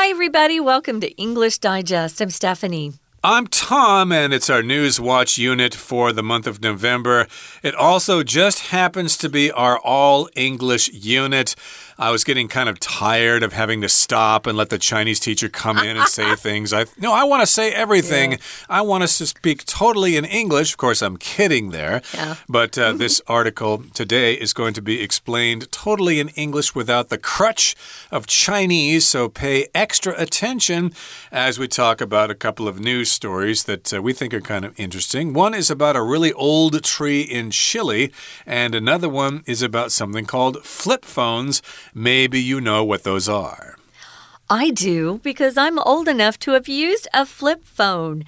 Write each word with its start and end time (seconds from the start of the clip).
Hi, 0.00 0.10
everybody. 0.10 0.60
Welcome 0.60 1.00
to 1.00 1.10
English 1.16 1.58
Digest. 1.58 2.22
I'm 2.22 2.30
Stephanie. 2.30 2.92
I'm 3.24 3.48
Tom, 3.48 4.12
and 4.12 4.32
it's 4.32 4.48
our 4.48 4.62
News 4.62 5.00
Watch 5.00 5.38
unit 5.38 5.74
for 5.74 6.12
the 6.12 6.22
month 6.22 6.46
of 6.46 6.62
November. 6.62 7.26
It 7.64 7.74
also 7.74 8.22
just 8.22 8.68
happens 8.68 9.16
to 9.16 9.28
be 9.28 9.50
our 9.50 9.76
all 9.76 10.28
English 10.36 10.88
unit. 10.90 11.56
I 11.98 12.10
was 12.10 12.22
getting 12.22 12.46
kind 12.46 12.68
of 12.68 12.78
tired 12.78 13.42
of 13.42 13.52
having 13.52 13.80
to 13.80 13.88
stop 13.88 14.46
and 14.46 14.56
let 14.56 14.70
the 14.70 14.78
Chinese 14.78 15.18
teacher 15.18 15.48
come 15.48 15.78
in 15.78 15.96
and 15.96 16.06
say 16.06 16.34
things. 16.36 16.72
I 16.72 16.86
no, 16.96 17.12
I 17.12 17.24
want 17.24 17.42
to 17.42 17.46
say 17.46 17.72
everything. 17.72 18.32
Yeah. 18.32 18.38
I 18.68 18.82
want 18.82 19.02
us 19.02 19.18
to 19.18 19.26
speak 19.26 19.64
totally 19.66 20.16
in 20.16 20.24
English. 20.24 20.70
Of 20.72 20.76
course, 20.76 21.02
I'm 21.02 21.16
kidding 21.16 21.70
there. 21.70 22.00
Yeah. 22.14 22.36
But 22.48 22.78
uh, 22.78 22.92
this 22.92 23.20
article 23.26 23.82
today 23.94 24.34
is 24.34 24.52
going 24.52 24.74
to 24.74 24.82
be 24.82 25.02
explained 25.02 25.72
totally 25.72 26.20
in 26.20 26.28
English 26.30 26.72
without 26.72 27.08
the 27.08 27.18
crutch 27.18 27.74
of 28.12 28.28
Chinese. 28.28 29.08
So 29.08 29.28
pay 29.28 29.66
extra 29.74 30.14
attention 30.16 30.92
as 31.32 31.58
we 31.58 31.66
talk 31.66 32.00
about 32.00 32.30
a 32.30 32.36
couple 32.36 32.68
of 32.68 32.78
news 32.78 33.10
stories 33.10 33.64
that 33.64 33.92
uh, 33.92 34.00
we 34.00 34.12
think 34.12 34.32
are 34.32 34.40
kind 34.40 34.64
of 34.64 34.78
interesting. 34.78 35.32
One 35.32 35.52
is 35.52 35.68
about 35.68 35.96
a 35.96 36.02
really 36.02 36.32
old 36.34 36.84
tree 36.84 37.22
in 37.22 37.50
Chile, 37.50 38.12
and 38.46 38.76
another 38.76 39.08
one 39.08 39.42
is 39.46 39.62
about 39.62 39.90
something 39.90 40.26
called 40.26 40.64
flip 40.64 41.04
phones. 41.04 41.60
Maybe 41.94 42.40
you 42.40 42.60
know 42.60 42.84
what 42.84 43.04
those 43.04 43.28
are. 43.28 43.76
I 44.50 44.70
do 44.70 45.20
because 45.22 45.58
I'm 45.58 45.78
old 45.78 46.08
enough 46.08 46.38
to 46.40 46.52
have 46.52 46.68
used 46.68 47.06
a 47.12 47.26
flip 47.26 47.66
phone. 47.66 48.24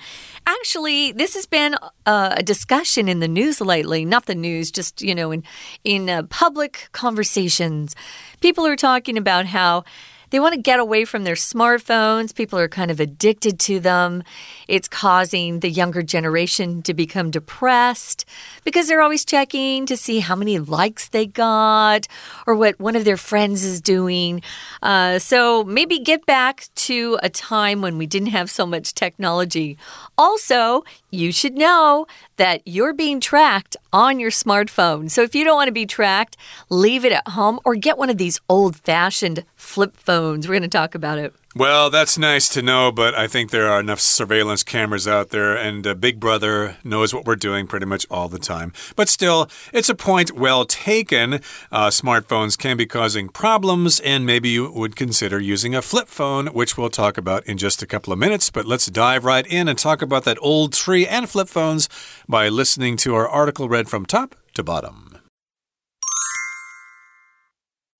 Actually, 0.46 1.12
this 1.12 1.34
has 1.34 1.46
been 1.46 1.77
uh, 2.05 2.34
a 2.36 2.42
discussion 2.42 3.09
in 3.09 3.20
the 3.20 3.28
news 3.28 3.60
lately. 3.60 4.05
Not 4.05 4.27
the 4.27 4.34
news, 4.34 4.70
just, 4.70 5.00
you 5.00 5.14
know, 5.14 5.30
in, 5.30 5.45
in 5.83 6.10
uh, 6.10 6.24
public 6.24 6.91
conversations. 6.92 7.96
People 8.41 8.66
are 8.66 8.77
talking 8.77 9.16
about 9.16 9.46
how 9.46 9.84
they 10.30 10.41
want 10.41 10.55
to 10.55 10.61
get 10.61 10.80
away 10.80 11.05
from 11.05 11.25
their 11.25 11.34
smartphones. 11.34 12.34
People 12.34 12.59
are 12.59 12.69
kind 12.69 12.91
of 12.91 13.01
addicted 13.01 13.59
to 13.61 13.80
them. 13.80 14.23
It's 14.69 14.89
causing 14.89 15.61
the 15.61 15.70
younger 15.70 16.03
generation 16.03 16.83
to 16.83 16.95
become 16.95 17.31
depressed 17.31 18.25
because 18.64 18.89
they're 18.89 19.03
always 19.03 19.25
checking 19.25 19.87
to 19.87 19.97
see 19.97 20.20
how 20.20 20.37
many 20.37 20.59
likes 20.59 21.09
they 21.09 21.27
got 21.27 22.06
or 22.47 22.55
what 22.55 22.78
one 22.81 22.97
of 22.97 23.05
their 23.05 23.17
friends 23.17 23.64
is 23.64 23.81
doing. 23.81 24.42
Uh, 24.83 25.19
so 25.19 25.64
maybe 25.64 25.98
get 25.98 26.27
back 26.27 26.69
to 26.75 27.19
a 27.22 27.28
time 27.28 27.81
when 27.81 27.98
we 27.98 28.06
didn't 28.06 28.28
have 28.28 28.50
so 28.50 28.65
much 28.67 28.94
technology. 28.94 29.77
Also, 30.17 30.84
you 31.11 31.33
should 31.33 31.55
know 31.55 32.06
that 32.36 32.62
you're 32.64 32.94
being 32.94 33.20
tracked 33.20 33.77
on 33.92 34.20
your 34.20 34.30
smartphone. 34.30 35.11
So 35.11 35.22
if 35.22 35.34
you 35.34 35.44
don't 35.44 35.56
want 35.56 35.69
to 35.69 35.72
be 35.72 35.86
tracked, 35.86 36.36
leave 36.69 37.05
it 37.05 37.12
at 37.12 37.28
home 37.28 37.61
or 37.64 37.75
get 37.75 37.98
one 37.98 38.11
of 38.11 38.19
these 38.19 38.41
old 38.48 38.77
fashioned 38.77 39.44
flip 39.56 39.97
phones. 39.97 40.47
We're 40.47 40.55
going 40.55 40.62
to 40.62 40.69
talk 40.69 40.94
about 40.94 41.19
it. 41.19 41.34
Well, 41.56 41.91
that's 41.91 42.17
nice 42.17 42.48
to 42.51 42.62
know, 42.62 42.93
but 42.93 43.12
I 43.17 43.27
think 43.27 43.51
there 43.51 43.69
are 43.69 43.81
enough 43.81 43.98
surveillance 43.98 44.62
cameras 44.62 45.09
out 45.09 45.31
there, 45.31 45.56
and 45.56 45.84
uh, 45.84 45.95
Big 45.95 46.20
Brother 46.20 46.77
knows 46.84 47.12
what 47.12 47.25
we're 47.25 47.34
doing 47.34 47.67
pretty 47.67 47.87
much 47.87 48.06
all 48.09 48.29
the 48.29 48.39
time. 48.39 48.73
But 48.95 49.09
still, 49.09 49.51
it's 49.73 49.89
a 49.89 49.97
point 49.97 50.31
well 50.31 50.65
taken. 50.65 51.41
Uh, 51.73 51.89
smartphones 51.89 52.56
can 52.56 52.77
be 52.77 52.87
causing 52.87 53.28
problems, 53.28 53.98
and 53.98 54.25
maybe 54.25 54.51
you 54.51 54.71
would 54.71 54.95
consider 54.95 55.41
using 55.41 55.75
a 55.75 55.83
flip 55.83 56.06
phone, 56.06 56.47
which 56.48 56.78
we'll 56.78 56.89
talk 56.89 57.19
about 57.19 57.45
in 57.47 57.59
just 57.59 57.83
a 57.83 57.87
couple 57.87 58.12
of 58.12 58.21
minutes. 58.21 58.48
But 58.48 58.67
let's 58.67 58.87
dive 58.87 59.25
right 59.25 59.45
in 59.45 59.67
and 59.67 59.77
talk 59.77 60.03
about 60.03 60.23
that 60.27 60.39
old 60.41 60.73
tree 60.73 61.05
and 61.05 61.28
flip 61.28 61.48
phones 61.48 61.89
by 62.28 62.48
listening 62.48 62.97
to 62.98 63.17
our 63.17 63.28
article 63.28 63.69
read 63.69 63.89
from 63.89 64.06
top 64.06 64.37
to 64.55 64.62
bottom. 64.62 65.09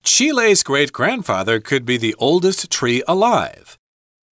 Chile's 0.03 0.63
great 0.63 0.91
grandfather 0.91 1.59
could 1.59 1.85
be 1.85 1.97
the 1.97 2.15
oldest 2.17 2.71
tree 2.71 3.03
alive. 3.07 3.77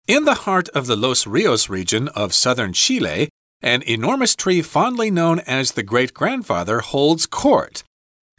In 0.07 0.25
the 0.25 0.45
heart 0.45 0.67
of 0.69 0.87
the 0.87 0.95
Los 0.95 1.27
Rios 1.27 1.69
region 1.69 2.07
of 2.09 2.33
southern 2.33 2.73
Chile, 2.73 3.29
an 3.61 3.83
enormous 3.83 4.35
tree 4.35 4.61
fondly 4.61 5.11
known 5.11 5.39
as 5.41 5.73
the 5.73 5.83
great 5.83 6.13
grandfather 6.13 6.79
holds 6.79 7.27
court. 7.27 7.83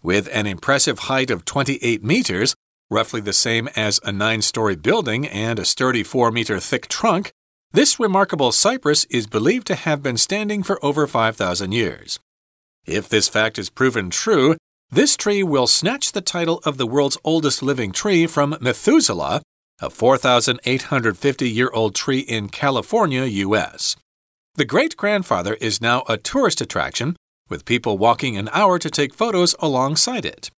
With 0.02 0.28
an 0.32 0.46
impressive 0.46 1.00
height 1.00 1.30
of 1.30 1.44
28 1.44 2.02
meters, 2.02 2.54
roughly 2.90 3.20
the 3.20 3.32
same 3.32 3.68
as 3.76 4.00
a 4.02 4.10
nine 4.10 4.42
story 4.42 4.74
building, 4.74 5.28
and 5.28 5.58
a 5.58 5.64
sturdy 5.64 6.02
4 6.02 6.32
meter 6.32 6.58
thick 6.58 6.88
trunk, 6.88 7.30
this 7.72 8.00
remarkable 8.00 8.50
cypress 8.50 9.04
is 9.04 9.28
believed 9.28 9.68
to 9.68 9.76
have 9.76 10.02
been 10.02 10.16
standing 10.16 10.64
for 10.64 10.84
over 10.84 11.06
5,000 11.06 11.70
years. 11.70 12.18
If 12.86 13.08
this 13.08 13.28
fact 13.28 13.58
is 13.58 13.70
proven 13.70 14.10
true, 14.10 14.56
this 14.90 15.16
tree 15.16 15.42
will 15.42 15.66
snatch 15.66 16.12
the 16.12 16.20
title 16.20 16.60
of 16.64 16.76
the 16.76 16.86
world's 16.86 17.18
oldest 17.24 17.62
living 17.62 17.92
tree 17.92 18.26
from 18.26 18.56
Methuselah, 18.60 19.42
a 19.80 19.88
4,850 19.88 21.48
year 21.48 21.70
old 21.72 21.94
tree 21.94 22.20
in 22.20 22.48
California, 22.48 23.24
U.S. 23.24 23.96
The 24.56 24.64
great 24.64 24.96
grandfather 24.96 25.54
is 25.54 25.80
now 25.80 26.02
a 26.08 26.16
tourist 26.16 26.60
attraction, 26.60 27.16
with 27.48 27.64
people 27.64 27.98
walking 27.98 28.36
an 28.36 28.48
hour 28.52 28.78
to 28.78 28.90
take 28.90 29.14
photos 29.14 29.54
alongside 29.60 30.24
it. 30.24 30.50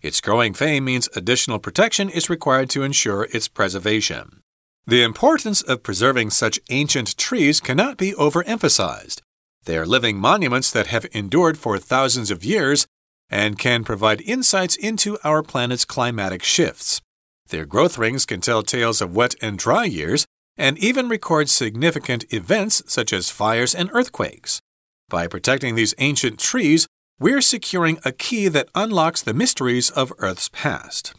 Its 0.00 0.20
growing 0.20 0.54
fame 0.54 0.84
means 0.84 1.08
additional 1.16 1.58
protection 1.58 2.08
is 2.08 2.30
required 2.30 2.70
to 2.70 2.82
ensure 2.82 3.28
its 3.32 3.48
preservation. 3.48 4.40
The 4.86 5.02
importance 5.02 5.60
of 5.60 5.82
preserving 5.82 6.30
such 6.30 6.60
ancient 6.70 7.16
trees 7.16 7.60
cannot 7.60 7.96
be 7.96 8.12
overemphasized. 8.12 9.22
They 9.64 9.76
are 9.76 9.86
living 9.86 10.18
monuments 10.18 10.70
that 10.70 10.86
have 10.86 11.06
endured 11.12 11.58
for 11.58 11.78
thousands 11.78 12.30
of 12.30 12.44
years 12.44 12.86
and 13.30 13.58
can 13.58 13.84
provide 13.84 14.20
insights 14.22 14.76
into 14.76 15.18
our 15.24 15.42
planet's 15.42 15.84
climatic 15.84 16.42
shifts. 16.42 17.00
Their 17.48 17.66
growth 17.66 17.98
rings 17.98 18.26
can 18.26 18.40
tell 18.40 18.62
tales 18.62 19.00
of 19.00 19.16
wet 19.16 19.34
and 19.40 19.58
dry 19.58 19.84
years 19.84 20.26
and 20.56 20.76
even 20.78 21.08
record 21.08 21.48
significant 21.48 22.24
events 22.32 22.82
such 22.86 23.12
as 23.12 23.30
fires 23.30 23.74
and 23.74 23.90
earthquakes. 23.92 24.60
By 25.08 25.26
protecting 25.26 25.74
these 25.74 25.94
ancient 25.98 26.38
trees, 26.38 26.86
we're 27.20 27.40
securing 27.40 27.98
a 28.04 28.12
key 28.12 28.48
that 28.48 28.68
unlocks 28.74 29.22
the 29.22 29.34
mysteries 29.34 29.90
of 29.90 30.12
Earth's 30.18 30.48
past. 30.48 31.14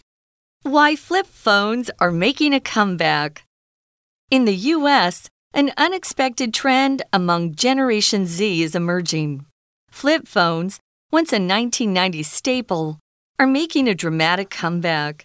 Why 0.63 0.95
flip 0.95 1.25
phones 1.25 1.89
are 1.99 2.11
making 2.11 2.53
a 2.53 2.59
comeback. 2.59 3.43
In 4.29 4.45
the 4.45 4.55
US, 4.55 5.29
an 5.53 5.71
unexpected 5.77 6.53
trend 6.53 7.01
among 7.11 7.55
Generation 7.55 8.25
Z 8.25 8.61
is 8.61 8.75
emerging. 8.75 9.45
Flip 9.89 10.27
phones, 10.27 10.79
once 11.11 11.33
a 11.33 11.37
1990s 11.37 12.25
staple, 12.25 12.99
are 13.39 13.47
making 13.47 13.87
a 13.87 13.95
dramatic 13.95 14.49
comeback. 14.49 15.23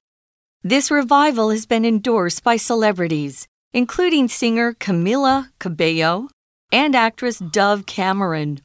This 0.62 0.90
revival 0.90 1.50
has 1.50 1.66
been 1.66 1.84
endorsed 1.84 2.42
by 2.42 2.56
celebrities, 2.56 3.46
including 3.74 4.28
singer 4.28 4.72
Camila 4.72 5.50
Cabello 5.58 6.28
and 6.72 6.94
actress 6.94 7.38
Dove 7.38 7.84
Cameron. 7.84 8.60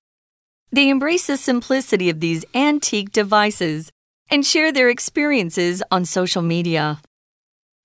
They 0.72 0.88
embrace 0.88 1.28
the 1.28 1.36
simplicity 1.36 2.10
of 2.10 2.22
these 2.22 2.46
antique 2.56 3.12
devices 3.12 3.92
and 4.30 4.46
share 4.46 4.72
their 4.72 4.90
experiences 4.90 5.84
on 5.92 6.06
social 6.06 6.42
media. 6.42 7.02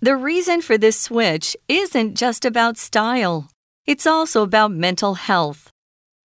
The 0.00 0.16
reason 0.16 0.60
for 0.62 0.78
this 0.78 1.00
switch 1.00 1.56
isn't 1.66 2.14
just 2.14 2.44
about 2.44 2.76
style, 2.76 3.48
it's 3.84 4.06
also 4.06 4.42
about 4.42 4.70
mental 4.70 5.14
health. 5.14 5.70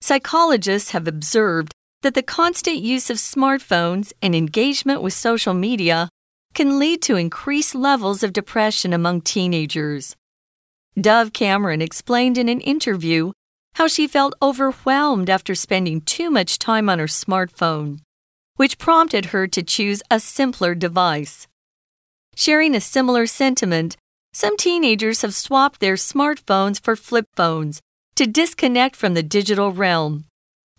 Psychologists 0.01 0.91
have 0.91 1.09
observed 1.09 1.73
that 2.03 2.15
the 2.15 2.23
constant 2.23 2.79
use 2.79 3.09
of 3.11 3.17
smartphones 3.17 4.13
and 4.21 4.35
engagement 4.35 5.03
with 5.03 5.13
social 5.13 5.55
media 5.55 6.09
can 6.53 6.79
lead 6.79 7.01
to 7.03 7.17
increased 7.17 7.75
levels 7.75 8.23
of 8.23 8.33
depression 8.33 8.93
among 8.93 9.23
teenagers. 9.23 10.15
Dove 11.01 11.33
Cameron 11.33 11.81
explained 11.81 12.37
in 12.37 12.49
an 12.49 12.61
interview 12.61 13.33
how 13.77 13.87
she 13.87 14.07
felt 14.07 14.35
overwhelmed 14.43 15.31
after 15.31 15.55
spending 15.55 16.03
too 16.03 16.31
much 16.31 16.59
time 16.59 16.91
on 16.91 16.99
her 16.99 17.07
smartphone, 17.07 18.01
which 18.57 18.79
prompted 18.79 19.27
her 19.27 19.47
to 19.47 19.63
choose 19.63 20.03
a 20.11 20.21
simpler 20.21 20.75
device. 20.75 21.47
Sharing 22.35 22.75
a 22.75 22.81
similar 22.81 23.27
sentiment, 23.27 23.97
some 24.35 24.57
teenagers 24.57 25.23
have 25.23 25.35
swapped 25.35 25.81
their 25.81 25.95
smartphones 25.95 26.81
for 26.81 26.97
flip 26.97 27.27
phones 27.35 27.81
to 28.17 28.27
disconnect 28.27 28.97
from 28.97 29.15
the 29.15 29.23
digital 29.23 29.73
realm 29.73 30.25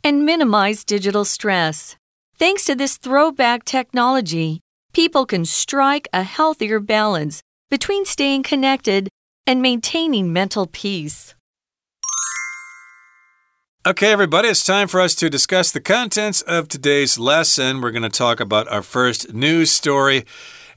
and 0.03 0.25
minimize 0.25 0.83
digital 0.83 1.25
stress. 1.25 1.95
Thanks 2.38 2.65
to 2.65 2.75
this 2.75 2.97
throwback 2.97 3.63
technology, 3.63 4.59
people 4.94 5.25
can 5.25 5.45
strike 5.45 6.07
a 6.11 6.23
healthier 6.23 6.79
balance 6.79 7.41
between 7.69 8.05
staying 8.05 8.44
connected 8.44 9.09
and 9.47 9.61
maintaining 9.61 10.33
mental 10.33 10.67
peace. 10.67 11.35
Okay, 13.85 14.13
everybody, 14.13 14.47
it's 14.47 14.65
time 14.65 14.88
for 14.88 15.01
us 15.01 15.13
to 15.15 15.29
discuss 15.29 15.69
the 15.69 15.81
contents 15.81 16.41
of 16.41 16.69
today's 16.69 17.19
lesson. 17.19 17.81
We're 17.81 17.91
going 17.91 18.03
to 18.03 18.09
talk 18.09 18.39
about 18.39 18.69
our 18.69 18.81
first 18.81 19.33
news 19.33 19.71
story, 19.71 20.25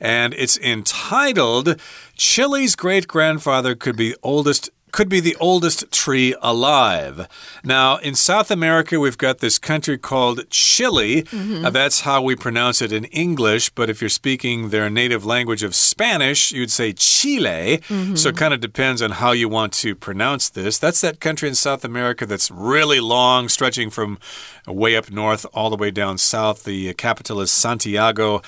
and 0.00 0.34
it's 0.34 0.58
entitled 0.58 1.80
Chile's 2.16 2.74
Great 2.74 3.06
Grandfather 3.06 3.76
Could 3.76 3.96
Be 3.96 4.16
Oldest 4.24 4.70
could 4.96 5.08
be 5.10 5.20
the 5.20 5.36
oldest 5.38 5.92
tree 5.92 6.34
alive. 6.40 7.28
Now, 7.62 7.98
in 7.98 8.14
South 8.14 8.50
America, 8.50 8.98
we've 8.98 9.18
got 9.18 9.40
this 9.40 9.58
country 9.58 9.98
called 9.98 10.48
Chile. 10.48 11.22
Mm 11.30 11.48
-hmm. 11.48 11.66
uh, 11.66 11.70
that's 11.70 12.00
how 12.00 12.22
we 12.28 12.34
pronounce 12.34 12.84
it 12.84 12.92
in 12.92 13.04
English. 13.04 13.64
But 13.74 13.90
if 13.90 14.00
you're 14.00 14.18
speaking 14.22 14.70
their 14.70 14.90
native 14.90 15.26
language 15.26 15.66
of 15.66 15.74
Spanish, 15.74 16.50
you'd 16.50 16.72
say 16.72 16.94
Chile. 16.94 17.80
Mm 17.88 18.04
-hmm. 18.04 18.16
So 18.16 18.28
it 18.28 18.38
kind 18.38 18.54
of 18.54 18.60
depends 18.60 19.02
on 19.02 19.10
how 19.10 19.32
you 19.34 19.50
want 19.50 19.82
to 19.82 19.94
pronounce 19.94 20.44
this. 20.50 20.78
That's 20.78 21.00
that 21.00 21.20
country 21.20 21.48
in 21.48 21.54
South 21.54 21.84
America 21.84 22.26
that's 22.26 22.50
really 22.50 23.00
long, 23.00 23.50
stretching 23.50 23.92
from 23.92 24.18
way 24.66 24.98
up 24.98 25.10
north 25.10 25.44
all 25.52 25.70
the 25.70 25.82
way 25.82 25.90
down 25.92 26.18
south. 26.18 26.62
The 26.62 26.94
capital 26.94 27.40
is 27.42 27.50
Santiago. 27.50 28.40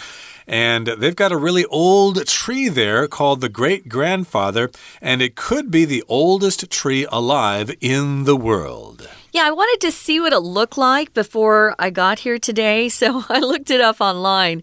And 0.48 0.86
they've 0.86 1.14
got 1.14 1.30
a 1.30 1.36
really 1.36 1.66
old 1.66 2.26
tree 2.26 2.70
there 2.70 3.06
called 3.06 3.42
the 3.42 3.50
great 3.50 3.88
grandfather, 3.88 4.70
and 5.02 5.20
it 5.20 5.36
could 5.36 5.70
be 5.70 5.84
the 5.84 6.02
oldest 6.08 6.70
tree 6.70 7.06
alive 7.12 7.70
in 7.82 8.24
the 8.24 8.36
world. 8.36 9.08
Yeah, 9.30 9.42
I 9.44 9.50
wanted 9.50 9.86
to 9.86 9.92
see 9.92 10.18
what 10.18 10.32
it 10.32 10.40
looked 10.40 10.78
like 10.78 11.12
before 11.12 11.74
I 11.78 11.90
got 11.90 12.20
here 12.20 12.38
today, 12.38 12.88
so 13.00 13.24
I 13.28 13.40
looked 13.40 13.70
it 13.70 13.82
up 13.82 14.00
online. 14.00 14.62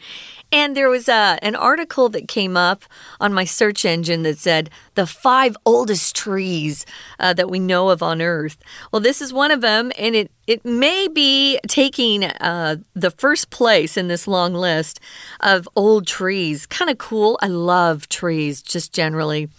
And 0.51 0.75
there 0.75 0.89
was 0.89 1.07
a, 1.07 1.13
uh, 1.13 1.37
an 1.41 1.55
article 1.55 2.09
that 2.09 2.27
came 2.27 2.55
up 2.55 2.83
on 3.19 3.33
my 3.33 3.45
search 3.45 3.83
engine 3.83 4.23
that 4.23 4.37
said 4.37 4.69
the 4.95 5.05
five 5.05 5.55
oldest 5.65 6.15
trees 6.15 6.85
uh, 7.19 7.33
that 7.33 7.49
we 7.49 7.59
know 7.59 7.89
of 7.89 8.01
on 8.01 8.21
Earth. 8.21 8.57
Well, 8.91 9.01
this 9.01 9.21
is 9.21 9.33
one 9.33 9.51
of 9.51 9.61
them, 9.61 9.91
and 9.97 10.15
it 10.15 10.31
it 10.47 10.63
may 10.63 11.07
be 11.07 11.59
taking 11.67 12.23
uh, 12.23 12.77
the 12.93 13.11
first 13.11 13.49
place 13.49 13.97
in 13.97 14.07
this 14.07 14.27
long 14.27 14.53
list 14.53 14.99
of 15.39 15.67
old 15.75 16.05
trees. 16.05 16.65
Kind 16.65 16.91
of 16.91 16.97
cool. 16.97 17.39
I 17.41 17.47
love 17.47 18.07
trees 18.09 18.61
just 18.61 18.93
generally. 18.93 19.49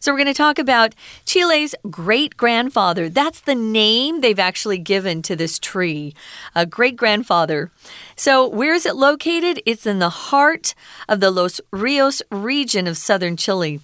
So, 0.00 0.12
we're 0.12 0.18
going 0.18 0.26
to 0.26 0.34
talk 0.34 0.58
about 0.58 0.94
Chile's 1.24 1.74
great 1.90 2.36
grandfather. 2.36 3.08
That's 3.08 3.40
the 3.40 3.54
name 3.54 4.20
they've 4.20 4.38
actually 4.38 4.78
given 4.78 5.22
to 5.22 5.34
this 5.34 5.58
tree, 5.58 6.14
a 6.54 6.64
great 6.64 6.96
grandfather. 6.96 7.70
So, 8.14 8.46
where 8.46 8.74
is 8.74 8.86
it 8.86 8.96
located? 8.96 9.60
It's 9.66 9.86
in 9.86 9.98
the 9.98 10.10
heart 10.10 10.74
of 11.08 11.20
the 11.20 11.30
Los 11.30 11.60
Rios 11.72 12.22
region 12.30 12.86
of 12.86 12.96
southern 12.96 13.36
Chile. 13.36 13.80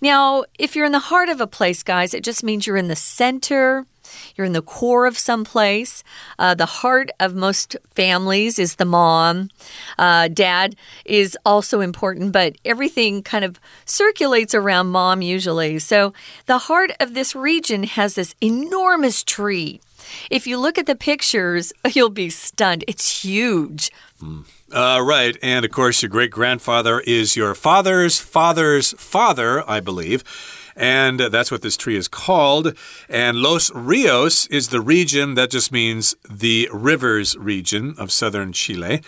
Now, 0.00 0.44
if 0.58 0.74
you're 0.74 0.86
in 0.86 0.92
the 0.92 0.98
heart 0.98 1.28
of 1.28 1.40
a 1.40 1.46
place, 1.46 1.82
guys, 1.82 2.14
it 2.14 2.24
just 2.24 2.42
means 2.42 2.66
you're 2.66 2.76
in 2.76 2.88
the 2.88 2.96
center 2.96 3.86
you're 4.34 4.46
in 4.46 4.52
the 4.52 4.62
core 4.62 5.06
of 5.06 5.18
some 5.18 5.44
place. 5.44 6.02
Uh, 6.38 6.54
the 6.54 6.66
heart 6.66 7.10
of 7.20 7.34
most 7.34 7.76
families 7.90 8.58
is 8.58 8.76
the 8.76 8.84
mom. 8.84 9.50
Uh, 9.98 10.28
dad 10.28 10.76
is 11.04 11.36
also 11.44 11.80
important, 11.80 12.32
but 12.32 12.56
everything 12.64 13.22
kind 13.22 13.44
of 13.44 13.58
circulates 13.84 14.54
around 14.54 14.88
mom 14.88 15.22
usually. 15.22 15.78
So 15.78 16.12
the 16.46 16.58
heart 16.58 16.92
of 17.00 17.14
this 17.14 17.34
region 17.34 17.84
has 17.84 18.14
this 18.14 18.34
enormous 18.40 19.22
tree. 19.22 19.80
If 20.30 20.46
you 20.46 20.58
look 20.58 20.78
at 20.78 20.86
the 20.86 20.94
pictures, 20.94 21.72
you'll 21.92 22.10
be 22.10 22.30
stunned. 22.30 22.84
It's 22.86 23.22
huge. 23.22 23.90
Mm. 24.22 24.44
Uh, 24.72 25.00
right. 25.00 25.36
And 25.42 25.64
of 25.64 25.70
course, 25.70 26.02
your 26.02 26.08
great 26.08 26.30
grandfather 26.30 27.00
is 27.00 27.36
your 27.36 27.54
father's 27.54 28.18
father's 28.18 28.92
father, 28.94 29.68
I 29.68 29.80
believe. 29.80 30.24
And 30.76 31.18
that's 31.18 31.50
what 31.50 31.62
this 31.62 31.76
tree 31.76 31.96
is 31.96 32.06
called. 32.06 32.76
And 33.08 33.38
Los 33.38 33.72
Rios 33.74 34.46
is 34.48 34.68
the 34.68 34.82
region 34.82 35.34
that 35.34 35.50
just 35.50 35.72
means 35.72 36.14
the 36.28 36.68
rivers 36.72 37.34
region 37.36 37.94
of 37.98 38.12
southern 38.12 38.52
Chile. 38.52 39.00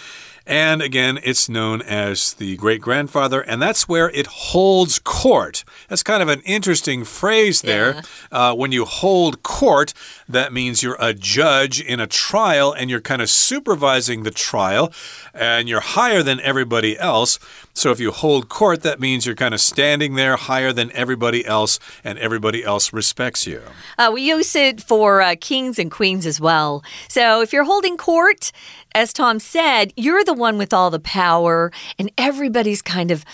And 0.49 0.81
again, 0.81 1.19
it's 1.23 1.47
known 1.47 1.83
as 1.83 2.33
the 2.33 2.57
great 2.57 2.81
grandfather, 2.81 3.43
and 3.43 3.61
that's 3.61 3.87
where 3.87 4.09
it 4.09 4.27
holds 4.27 4.99
court. 4.99 5.63
That's 5.89 6.03
kind 6.03 6.23
of 6.23 6.31
an 6.31 6.41
interesting 6.47 7.05
phrase 7.05 7.61
there. 7.61 7.97
Yeah. 7.97 8.03
Uh, 8.33 8.55
when 8.55 8.73
you 8.73 8.87
hold 8.87 9.43
court, 9.43 9.93
that 10.27 10.51
means 10.55 10.83
you're 10.83 10.97
a 10.99 11.13
judge 11.13 11.83
in 11.83 12.01
a 12.01 12.07
trial 12.07 12.73
and 12.73 12.89
you're 12.89 13.03
kind 13.03 13.21
of 13.21 13.29
supervising 13.29 14.23
the 14.23 14.31
trial, 14.31 14.91
and 15.35 15.69
you're 15.69 15.81
higher 15.81 16.23
than 16.23 16.41
everybody 16.41 16.99
else. 16.99 17.39
So 17.79 17.93
if 17.93 18.01
you 18.01 18.11
hold 18.11 18.49
court, 18.49 18.83
that 18.83 18.99
means 18.99 19.25
you're 19.25 19.37
kind 19.37 19.55
of 19.55 19.61
standing 19.61 20.17
there 20.17 20.35
higher 20.35 20.73
than 20.73 20.91
everybody 20.95 21.47
else, 21.47 21.79
and 22.03 22.19
everybody 22.19 22.65
else 22.65 22.93
respects 22.93 23.47
you. 23.47 23.63
Uh, 23.97 24.11
we 24.13 24.23
use 24.23 24.57
it 24.57 24.83
for 24.83 25.23
uh, 25.23 25.37
kings 25.41 25.79
and 25.79 25.89
queens 25.89 26.27
as 26.27 26.41
well. 26.41 26.83
So 27.09 27.41
if 27.41 27.53
you're 27.53 27.63
holding 27.63 27.97
court, 27.97 28.51
as 28.97 29.13
Tom 29.13 29.39
said, 29.39 29.93
you're 29.97 30.25
the 30.25 30.35
one 30.35 30.59
with 30.59 30.73
all 30.73 30.91
the 30.91 30.99
power, 30.99 31.71
and 32.01 32.11
everybody's 32.19 32.83
kind 32.83 33.13
of 33.13 33.25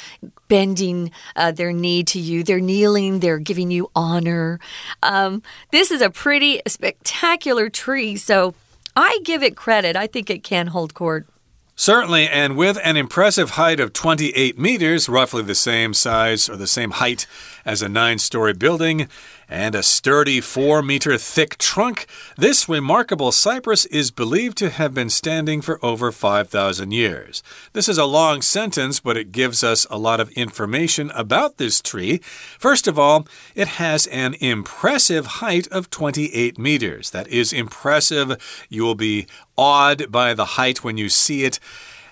bending 0.48 1.10
uh, 1.36 1.50
their 1.50 1.72
knee 1.72 2.04
to 2.04 2.20
you. 2.20 2.44
They're 2.44 2.60
kneeling, 2.60 3.20
they're 3.20 3.38
giving 3.38 3.70
you 3.70 3.90
honor. 3.96 4.60
Um, 5.02 5.42
this 5.70 5.90
is 5.90 6.02
a 6.02 6.10
pretty 6.10 6.60
spectacular 6.68 7.70
tree, 7.70 8.16
so 8.16 8.54
I 8.94 9.20
give 9.24 9.42
it 9.42 9.56
credit. 9.56 9.96
I 9.96 10.06
think 10.06 10.28
it 10.28 10.44
can 10.44 10.66
hold 10.66 10.92
court. 10.92 11.26
Certainly, 11.76 12.28
and 12.28 12.56
with 12.56 12.78
an 12.84 12.96
impressive 12.96 13.50
height 13.50 13.80
of 13.80 13.92
28 13.92 14.56
meters, 14.56 15.08
roughly 15.08 15.42
the 15.42 15.56
same 15.56 15.92
size 15.92 16.48
or 16.48 16.56
the 16.56 16.68
same 16.68 16.92
height 16.92 17.26
as 17.64 17.82
a 17.82 17.88
nine 17.88 18.18
story 18.18 18.52
building, 18.52 19.08
and 19.48 19.74
a 19.74 19.82
sturdy 19.82 20.40
four 20.40 20.82
meter 20.82 21.18
thick 21.18 21.58
trunk, 21.58 22.06
this 22.36 22.68
remarkable 22.68 23.32
cypress 23.32 23.84
is 23.86 24.10
believed 24.10 24.56
to 24.58 24.70
have 24.70 24.94
been 24.94 25.10
standing 25.10 25.60
for 25.60 25.84
over 25.84 26.10
5,000 26.10 26.90
years. 26.92 27.42
This 27.72 27.88
is 27.88 27.98
a 27.98 28.04
long 28.04 28.42
sentence, 28.42 29.00
but 29.00 29.16
it 29.16 29.32
gives 29.32 29.62
us 29.62 29.86
a 29.90 29.98
lot 29.98 30.20
of 30.20 30.30
information 30.30 31.10
about 31.10 31.58
this 31.58 31.80
tree. 31.80 32.18
First 32.58 32.86
of 32.86 32.98
all, 32.98 33.26
it 33.54 33.68
has 33.68 34.06
an 34.06 34.34
impressive 34.40 35.26
height 35.26 35.68
of 35.68 35.90
28 35.90 36.58
meters. 36.58 37.10
That 37.10 37.28
is 37.28 37.52
impressive. 37.52 38.66
You 38.68 38.82
will 38.82 38.94
be 38.94 39.26
awed 39.56 40.10
by 40.10 40.34
the 40.34 40.44
height 40.44 40.82
when 40.82 40.96
you 40.96 41.08
see 41.08 41.44
it 41.44 41.60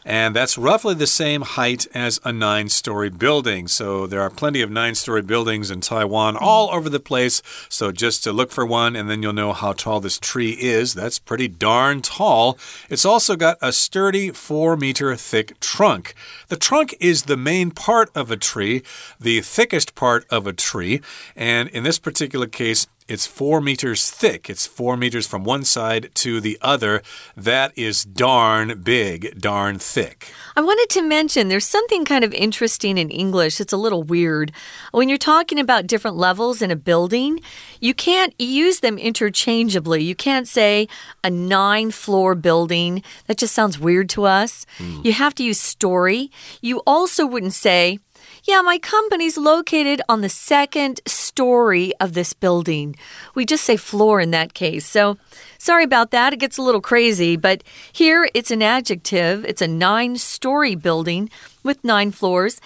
and 0.04 0.34
that's 0.34 0.58
roughly 0.58 0.94
the 0.94 1.06
same 1.06 1.42
height 1.42 1.86
as 1.94 2.20
a 2.24 2.32
nine 2.32 2.68
story 2.68 3.10
building. 3.10 3.68
So 3.68 4.06
there 4.06 4.20
are 4.20 4.30
plenty 4.30 4.60
of 4.60 4.70
nine 4.70 4.94
story 4.94 5.22
buildings 5.22 5.70
in 5.70 5.80
Taiwan 5.80 6.36
all 6.36 6.70
over 6.72 6.88
the 6.88 7.00
place. 7.00 7.42
So 7.68 7.92
just 7.92 8.24
to 8.24 8.32
look 8.32 8.50
for 8.50 8.66
one, 8.66 8.96
and 8.96 9.08
then 9.08 9.22
you'll 9.22 9.32
know 9.32 9.52
how 9.52 9.72
tall 9.72 10.00
this 10.00 10.18
tree 10.18 10.52
is. 10.52 10.94
That's 10.94 11.18
pretty 11.18 11.48
darn 11.48 12.02
tall. 12.02 12.58
It's 12.90 13.04
also 13.04 13.36
got 13.36 13.58
a 13.60 13.72
sturdy 13.72 14.30
four 14.30 14.76
meter 14.76 15.14
thick 15.16 15.58
trunk. 15.60 16.14
The 16.48 16.56
trunk 16.56 16.94
is 17.00 17.24
the 17.24 17.36
main 17.36 17.70
part 17.70 18.10
of 18.14 18.30
a 18.30 18.36
tree, 18.36 18.82
the 19.20 19.40
thickest 19.40 19.94
part 19.94 20.26
of 20.30 20.46
a 20.46 20.52
tree, 20.52 21.00
and 21.36 21.68
in 21.68 21.84
this 21.84 21.98
particular 21.98 22.46
case, 22.46 22.86
it's 23.12 23.26
four 23.26 23.60
meters 23.60 24.10
thick. 24.10 24.48
It's 24.48 24.66
four 24.66 24.96
meters 24.96 25.26
from 25.26 25.44
one 25.44 25.64
side 25.64 26.10
to 26.14 26.40
the 26.40 26.58
other. 26.62 27.02
That 27.36 27.76
is 27.76 28.04
darn 28.04 28.80
big, 28.82 29.38
darn 29.38 29.78
thick. 29.78 30.32
I 30.56 30.62
wanted 30.62 30.88
to 30.94 31.02
mention 31.02 31.48
there's 31.48 31.66
something 31.66 32.06
kind 32.06 32.24
of 32.24 32.32
interesting 32.32 32.96
in 32.96 33.10
English. 33.10 33.60
It's 33.60 33.72
a 33.72 33.76
little 33.76 34.02
weird. 34.02 34.50
When 34.92 35.10
you're 35.10 35.18
talking 35.18 35.58
about 35.58 35.86
different 35.86 36.16
levels 36.16 36.62
in 36.62 36.70
a 36.70 36.76
building, 36.76 37.40
you 37.80 37.92
can't 37.92 38.34
use 38.40 38.80
them 38.80 38.96
interchangeably. 38.96 40.02
You 40.02 40.14
can't 40.14 40.48
say 40.48 40.88
a 41.22 41.28
nine 41.28 41.90
floor 41.90 42.34
building. 42.34 43.02
That 43.26 43.36
just 43.36 43.54
sounds 43.54 43.78
weird 43.78 44.08
to 44.10 44.24
us. 44.24 44.64
Mm. 44.78 45.04
You 45.04 45.12
have 45.12 45.34
to 45.34 45.44
use 45.44 45.60
story. 45.60 46.30
You 46.62 46.82
also 46.86 47.26
wouldn't 47.26 47.54
say, 47.54 47.98
yeah, 48.44 48.60
my 48.60 48.78
company's 48.78 49.36
located 49.38 50.00
on 50.08 50.20
the 50.20 50.28
second 50.28 51.00
story 51.06 51.92
of 52.00 52.12
this 52.14 52.32
building. 52.32 52.96
We 53.34 53.46
just 53.46 53.64
say 53.64 53.76
floor 53.76 54.20
in 54.20 54.30
that 54.32 54.54
case. 54.54 54.86
So 54.86 55.18
sorry 55.58 55.84
about 55.84 56.10
that. 56.10 56.32
It 56.32 56.38
gets 56.40 56.58
a 56.58 56.62
little 56.62 56.80
crazy, 56.80 57.36
but 57.36 57.62
here 57.92 58.28
it's 58.34 58.50
an 58.50 58.62
adjective. 58.62 59.44
It's 59.44 59.62
a 59.62 59.68
nine 59.68 60.16
story 60.16 60.74
building 60.74 61.30
with 61.62 61.84
nine 61.84 62.10
floors. 62.10 62.60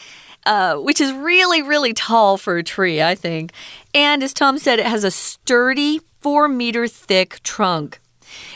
Uh, 0.44 0.76
which 0.76 1.00
is 1.00 1.12
really, 1.12 1.60
really 1.60 1.92
tall 1.92 2.36
for 2.36 2.56
a 2.56 2.62
tree, 2.62 3.02
I 3.02 3.16
think. 3.16 3.50
And 3.92 4.22
as 4.22 4.32
Tom 4.32 4.58
said, 4.58 4.78
it 4.78 4.86
has 4.86 5.02
a 5.02 5.10
sturdy 5.10 6.00
four 6.20 6.46
meter 6.46 6.86
thick 6.86 7.42
trunk. 7.42 7.98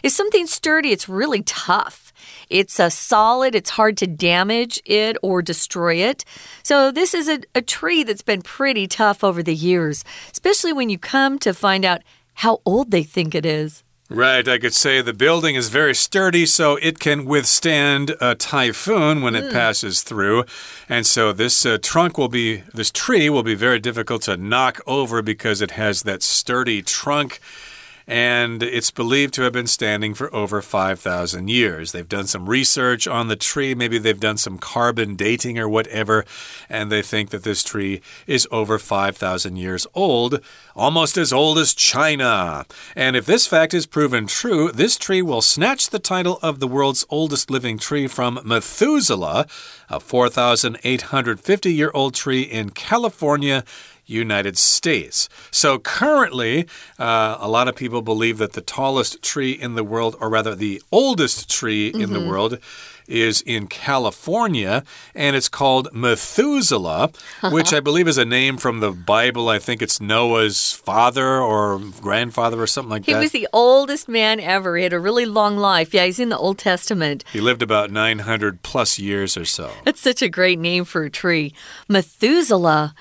If 0.02 0.12
something 0.12 0.46
sturdy, 0.46 0.92
it's 0.92 1.08
really 1.08 1.42
tough. 1.42 2.09
It's 2.50 2.78
a 2.78 2.90
solid, 2.90 3.54
it's 3.54 3.70
hard 3.70 3.96
to 3.98 4.06
damage 4.06 4.82
it 4.84 5.16
or 5.22 5.40
destroy 5.40 5.94
it. 5.94 6.24
So, 6.62 6.90
this 6.90 7.14
is 7.14 7.28
a, 7.28 7.40
a 7.54 7.62
tree 7.62 8.02
that's 8.02 8.22
been 8.22 8.42
pretty 8.42 8.86
tough 8.86 9.24
over 9.24 9.42
the 9.42 9.54
years, 9.54 10.04
especially 10.32 10.72
when 10.72 10.90
you 10.90 10.98
come 10.98 11.38
to 11.38 11.54
find 11.54 11.84
out 11.84 12.02
how 12.34 12.60
old 12.64 12.90
they 12.90 13.02
think 13.02 13.34
it 13.34 13.46
is. 13.46 13.84
Right, 14.12 14.48
I 14.48 14.58
could 14.58 14.74
say 14.74 15.02
the 15.02 15.12
building 15.12 15.54
is 15.54 15.68
very 15.68 15.94
sturdy, 15.94 16.44
so 16.44 16.74
it 16.82 16.98
can 16.98 17.26
withstand 17.26 18.16
a 18.20 18.34
typhoon 18.34 19.22
when 19.22 19.36
it 19.36 19.44
mm. 19.44 19.52
passes 19.52 20.02
through. 20.02 20.46
And 20.88 21.06
so 21.06 21.32
this 21.32 21.64
uh, 21.64 21.78
trunk 21.80 22.18
will 22.18 22.28
be, 22.28 22.64
this 22.74 22.90
tree 22.90 23.30
will 23.30 23.44
be 23.44 23.54
very 23.54 23.78
difficult 23.78 24.22
to 24.22 24.36
knock 24.36 24.80
over 24.84 25.22
because 25.22 25.60
it 25.60 25.70
has 25.72 26.02
that 26.02 26.24
sturdy 26.24 26.82
trunk. 26.82 27.38
And 28.10 28.60
it's 28.60 28.90
believed 28.90 29.32
to 29.32 29.42
have 29.42 29.52
been 29.52 29.68
standing 29.68 30.14
for 30.14 30.34
over 30.34 30.60
5,000 30.60 31.48
years. 31.48 31.92
They've 31.92 32.08
done 32.08 32.26
some 32.26 32.50
research 32.50 33.06
on 33.06 33.28
the 33.28 33.36
tree, 33.36 33.72
maybe 33.72 33.98
they've 33.98 34.18
done 34.18 34.36
some 34.36 34.58
carbon 34.58 35.14
dating 35.14 35.60
or 35.60 35.68
whatever, 35.68 36.24
and 36.68 36.90
they 36.90 37.02
think 37.02 37.30
that 37.30 37.44
this 37.44 37.62
tree 37.62 38.00
is 38.26 38.48
over 38.50 38.80
5,000 38.80 39.54
years 39.54 39.86
old, 39.94 40.40
almost 40.74 41.16
as 41.16 41.32
old 41.32 41.56
as 41.56 41.72
China. 41.72 42.66
And 42.96 43.14
if 43.14 43.26
this 43.26 43.46
fact 43.46 43.74
is 43.74 43.86
proven 43.86 44.26
true, 44.26 44.72
this 44.72 44.96
tree 44.96 45.22
will 45.22 45.40
snatch 45.40 45.90
the 45.90 46.00
title 46.00 46.40
of 46.42 46.58
the 46.58 46.66
world's 46.66 47.06
oldest 47.10 47.48
living 47.48 47.78
tree 47.78 48.08
from 48.08 48.40
Methuselah, 48.44 49.46
a 49.88 50.00
4,850 50.00 51.72
year 51.72 51.92
old 51.94 52.14
tree 52.14 52.42
in 52.42 52.70
California. 52.70 53.62
United 54.10 54.58
States. 54.58 55.28
So 55.50 55.78
currently, 55.78 56.66
uh, 56.98 57.36
a 57.40 57.48
lot 57.48 57.68
of 57.68 57.76
people 57.76 58.02
believe 58.02 58.38
that 58.38 58.52
the 58.52 58.60
tallest 58.60 59.22
tree 59.22 59.52
in 59.52 59.74
the 59.74 59.84
world, 59.84 60.16
or 60.20 60.28
rather 60.28 60.54
the 60.54 60.82
oldest 60.90 61.48
tree 61.48 61.90
mm 61.90 61.94
-hmm. 61.94 62.02
in 62.02 62.12
the 62.12 62.18
mm-hmm. 62.18 62.28
world, 62.28 62.58
is 63.10 63.42
in 63.42 63.66
California, 63.66 64.84
and 65.14 65.36
it's 65.36 65.48
called 65.48 65.92
Methuselah, 65.92 67.10
which 67.50 67.72
I 67.72 67.80
believe 67.80 68.08
is 68.08 68.16
a 68.16 68.24
name 68.24 68.56
from 68.56 68.80
the 68.80 68.92
Bible. 68.92 69.48
I 69.48 69.58
think 69.58 69.82
it's 69.82 70.00
Noah's 70.00 70.72
father 70.72 71.40
or 71.40 71.80
grandfather 72.00 72.62
or 72.62 72.66
something 72.66 72.90
like 72.90 73.04
he 73.04 73.12
that. 73.12 73.18
He 73.18 73.24
was 73.24 73.32
the 73.32 73.48
oldest 73.52 74.08
man 74.08 74.40
ever. 74.40 74.76
He 74.76 74.84
had 74.84 74.92
a 74.92 75.00
really 75.00 75.26
long 75.26 75.56
life. 75.56 75.92
Yeah, 75.92 76.06
he's 76.06 76.20
in 76.20 76.28
the 76.28 76.38
Old 76.38 76.58
Testament. 76.58 77.24
He 77.32 77.40
lived 77.40 77.62
about 77.62 77.90
900 77.90 78.62
plus 78.62 78.98
years 78.98 79.36
or 79.36 79.44
so. 79.44 79.72
That's 79.84 80.00
such 80.00 80.22
a 80.22 80.28
great 80.28 80.58
name 80.58 80.84
for 80.84 81.02
a 81.02 81.10
tree. 81.10 81.52
Methuselah. 81.88 82.94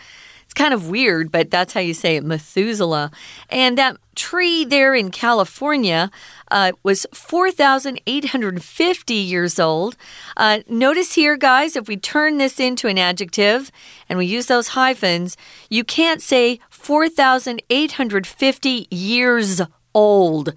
It's 0.50 0.56
kind 0.56 0.74
of 0.74 0.90
weird, 0.90 1.32
but 1.32 1.52
that's 1.52 1.74
how 1.74 1.80
you 1.80 1.94
say 1.94 2.16
it, 2.16 2.24
Methuselah. 2.24 3.12
And 3.52 3.78
that 3.78 3.98
tree 4.16 4.66
there 4.66 4.96
in 4.96 5.12
California 5.12 6.10
uh, 6.50 6.72
was 6.82 7.06
4,850 7.14 9.14
years 9.14 9.60
old. 9.60 9.96
Uh, 10.36 10.62
notice 10.68 11.14
here, 11.14 11.38
guys, 11.38 11.76
if 11.76 11.88
we 11.88 11.98
turn 11.98 12.40
this 12.40 12.60
into 12.60 12.88
an 12.88 12.98
adjective 12.98 13.72
and 14.10 14.18
we 14.18 14.26
use 14.26 14.48
those 14.48 14.70
hyphens, 14.70 15.38
you 15.70 15.84
can't 15.84 16.20
say 16.20 16.60
4,850 16.72 18.88
years 18.90 19.62
old. 19.94 20.56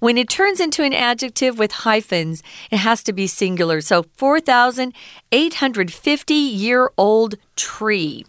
When 0.00 0.18
it 0.18 0.28
turns 0.28 0.58
into 0.58 0.82
an 0.82 0.92
adjective 0.92 1.60
with 1.60 1.70
hyphens, 1.70 2.42
it 2.72 2.78
has 2.78 3.04
to 3.04 3.12
be 3.12 3.28
singular. 3.28 3.80
So 3.82 4.02
4,850 4.16 6.34
year 6.34 6.90
old 6.98 7.36
tree. 7.54 8.24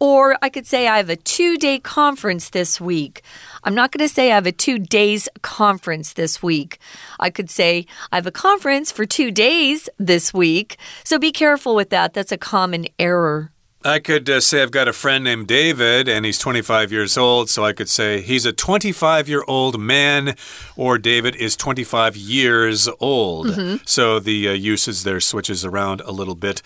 Or 0.00 0.36
I 0.40 0.48
could 0.48 0.66
say 0.66 0.88
I 0.88 0.96
have 0.96 1.10
a 1.10 1.16
two 1.16 1.58
day 1.58 1.78
conference 1.78 2.50
this 2.50 2.80
week. 2.80 3.22
I'm 3.62 3.74
not 3.74 3.92
going 3.92 4.06
to 4.08 4.12
say 4.12 4.32
I 4.32 4.34
have 4.34 4.46
a 4.46 4.52
two 4.52 4.78
days 4.78 5.28
conference 5.42 6.14
this 6.14 6.42
week. 6.42 6.78
I 7.20 7.28
could 7.28 7.50
say 7.50 7.86
I 8.10 8.16
have 8.16 8.26
a 8.26 8.32
conference 8.32 8.90
for 8.90 9.04
two 9.04 9.30
days 9.30 9.90
this 9.98 10.32
week. 10.32 10.78
So 11.04 11.18
be 11.18 11.30
careful 11.30 11.74
with 11.74 11.90
that. 11.90 12.14
That's 12.14 12.32
a 12.32 12.38
common 12.38 12.86
error. 12.98 13.52
I 13.82 13.98
could 13.98 14.28
uh, 14.28 14.40
say 14.40 14.62
I've 14.62 14.70
got 14.70 14.88
a 14.88 14.92
friend 14.92 15.24
named 15.24 15.46
David 15.46 16.06
and 16.06 16.26
he's 16.26 16.38
25 16.38 16.92
years 16.92 17.16
old. 17.16 17.48
So 17.48 17.64
I 17.64 17.72
could 17.72 17.88
say 17.88 18.20
he's 18.20 18.44
a 18.44 18.52
25 18.52 19.28
year 19.28 19.44
old 19.46 19.78
man 19.78 20.34
or 20.76 20.98
David 20.98 21.36
is 21.36 21.56
25 21.56 22.16
years 22.16 22.88
old. 23.00 23.48
Mm 23.48 23.54
-hmm. 23.54 23.80
So 23.84 24.20
the 24.20 24.48
uh, 24.48 24.72
usage 24.72 25.02
there 25.02 25.20
switches 25.20 25.64
around 25.64 26.00
a 26.00 26.12
little 26.12 26.36
bit. 26.36 26.62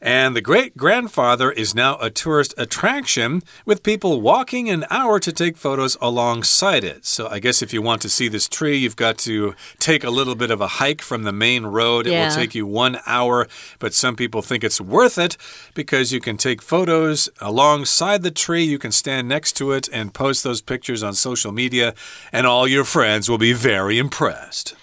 And 0.00 0.36
the 0.36 0.40
great 0.40 0.76
grandfather 0.76 1.50
is 1.50 1.74
now 1.74 1.96
a 1.98 2.10
tourist 2.10 2.54
attraction 2.58 3.42
with 3.64 3.82
people 3.82 4.20
walking 4.20 4.68
an 4.68 4.84
hour 4.90 5.18
to 5.20 5.32
take 5.32 5.56
photos 5.56 5.96
alongside 6.00 6.84
it. 6.84 7.06
So 7.06 7.28
I 7.28 7.38
guess 7.38 7.62
if 7.62 7.72
you 7.72 7.80
want 7.80 8.02
to 8.02 8.08
see 8.08 8.28
this 8.28 8.48
tree, 8.48 8.76
you've 8.76 8.96
got 8.96 9.18
to 9.18 9.54
take 9.78 10.04
a 10.04 10.10
little 10.10 10.34
bit 10.34 10.50
of 10.50 10.60
a 10.60 10.66
hike 10.66 11.02
from 11.02 11.22
the 11.22 11.32
main 11.32 11.64
road. 11.64 12.06
Yeah. 12.06 12.12
It 12.12 12.28
will 12.28 12.36
take 12.36 12.54
you 12.54 12.66
one 12.66 12.98
hour, 13.06 13.48
but 13.78 13.94
some 13.94 14.16
people 14.16 14.42
think 14.42 14.64
it's 14.64 14.80
worth 14.80 15.18
it 15.18 15.36
because 15.74 16.12
you 16.12 16.20
can 16.20 16.36
take 16.36 16.60
photos 16.60 17.28
alongside 17.40 18.22
the 18.22 18.30
tree. 18.30 18.64
You 18.64 18.78
can 18.78 18.92
stand 18.92 19.28
next 19.28 19.52
to 19.54 19.72
it 19.72 19.88
and 19.92 20.12
post 20.12 20.44
those 20.44 20.60
pictures 20.60 21.02
on 21.02 21.14
social 21.14 21.52
media, 21.52 21.94
and 22.32 22.46
all 22.46 22.68
your 22.68 22.84
friends 22.84 23.28
will 23.28 23.38
be 23.38 23.52
very 23.52 23.98
impressed. 23.98 24.74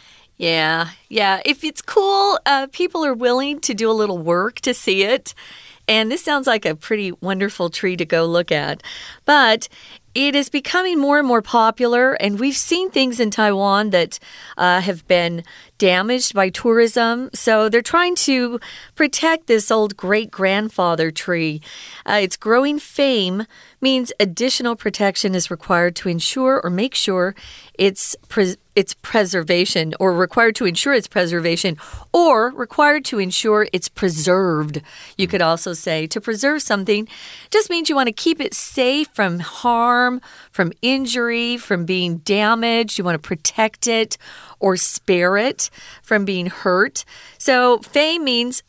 Yeah, 0.42 0.90
yeah. 1.08 1.40
If 1.46 1.64
it's 1.64 1.84
cool, 1.84 2.40
uh, 2.48 2.66
people 2.72 3.06
are 3.06 3.14
willing 3.14 3.60
to 3.60 3.76
do 3.76 3.92
a 3.92 3.94
little 3.94 4.18
work 4.18 4.60
to 4.62 4.74
see 4.74 5.04
it. 5.04 5.36
And 5.88 6.12
this 6.12 6.24
sounds 6.24 6.48
like 6.48 6.66
a 6.66 6.74
pretty 6.74 7.12
wonderful 7.12 7.70
tree 7.70 7.96
to 7.96 8.06
go 8.06 8.26
look 8.26 8.52
at. 8.52 8.82
But 9.26 9.70
it 10.16 10.36
is 10.36 10.50
becoming 10.50 10.98
more 10.98 11.20
and 11.20 11.28
more 11.28 11.44
popular, 11.44 12.14
and 12.14 12.40
we've 12.40 12.56
seen 12.56 12.90
things 12.90 13.20
in 13.20 13.30
Taiwan 13.30 13.92
that 13.92 14.18
uh, 14.58 14.82
have 14.82 15.08
been 15.08 15.44
damaged 15.82 16.36
by 16.36 16.48
tourism. 16.48 17.32
So 17.34 17.68
they're 17.68 17.82
trying 17.82 18.14
to 18.28 18.60
protect 18.94 19.48
this 19.48 19.72
old 19.72 19.98
great 19.98 20.30
grandfather 20.30 21.10
tree. 21.10 21.60
Uh, 22.06 22.20
its 22.22 22.38
growing 22.38 22.78
fame 22.78 23.48
means 23.82 24.14
additional 24.20 24.76
protection 24.76 25.34
is 25.34 25.50
required 25.50 25.96
to 25.96 26.08
ensure 26.08 26.62
or 26.64 26.70
make 26.70 26.94
sure 26.94 27.34
its 27.74 28.16
pre 28.30 28.58
its 28.74 28.94
preservation 28.94 29.94
or 30.00 30.14
required 30.14 30.56
to 30.56 30.66
ensure 30.66 30.94
its 30.94 31.08
preservation 31.08 31.76
or 32.14 32.52
required 32.52 33.04
to 33.04 33.20
ensure 33.20 33.68
it's 33.74 33.90
preserved. 33.90 34.82
You 35.18 35.28
could 35.28 35.42
also 35.42 35.74
say 35.74 36.08
to 36.08 36.22
preserve 36.22 36.62
something 36.62 37.08
just 37.50 37.70
means 37.70 37.90
you 37.90 37.96
want 37.96 38.08
to 38.08 38.14
keep 38.14 38.40
it 38.40 38.54
safe 38.54 39.10
from 39.14 39.40
harm, 39.40 40.22
from 40.52 40.72
injury, 40.82 41.58
from 41.58 41.84
being 41.86 42.20
damaged. 42.20 42.98
You 42.98 43.04
want 43.04 43.22
to 43.22 43.28
protect 43.28 43.88
it 43.88 44.18
or 44.62 44.78
spare 44.78 45.36
it 45.36 45.70
from 46.02 46.24
being 46.24 46.48
hurt. 46.48 47.04
So 47.38 47.80
fame 47.80 48.24
means 48.24 48.64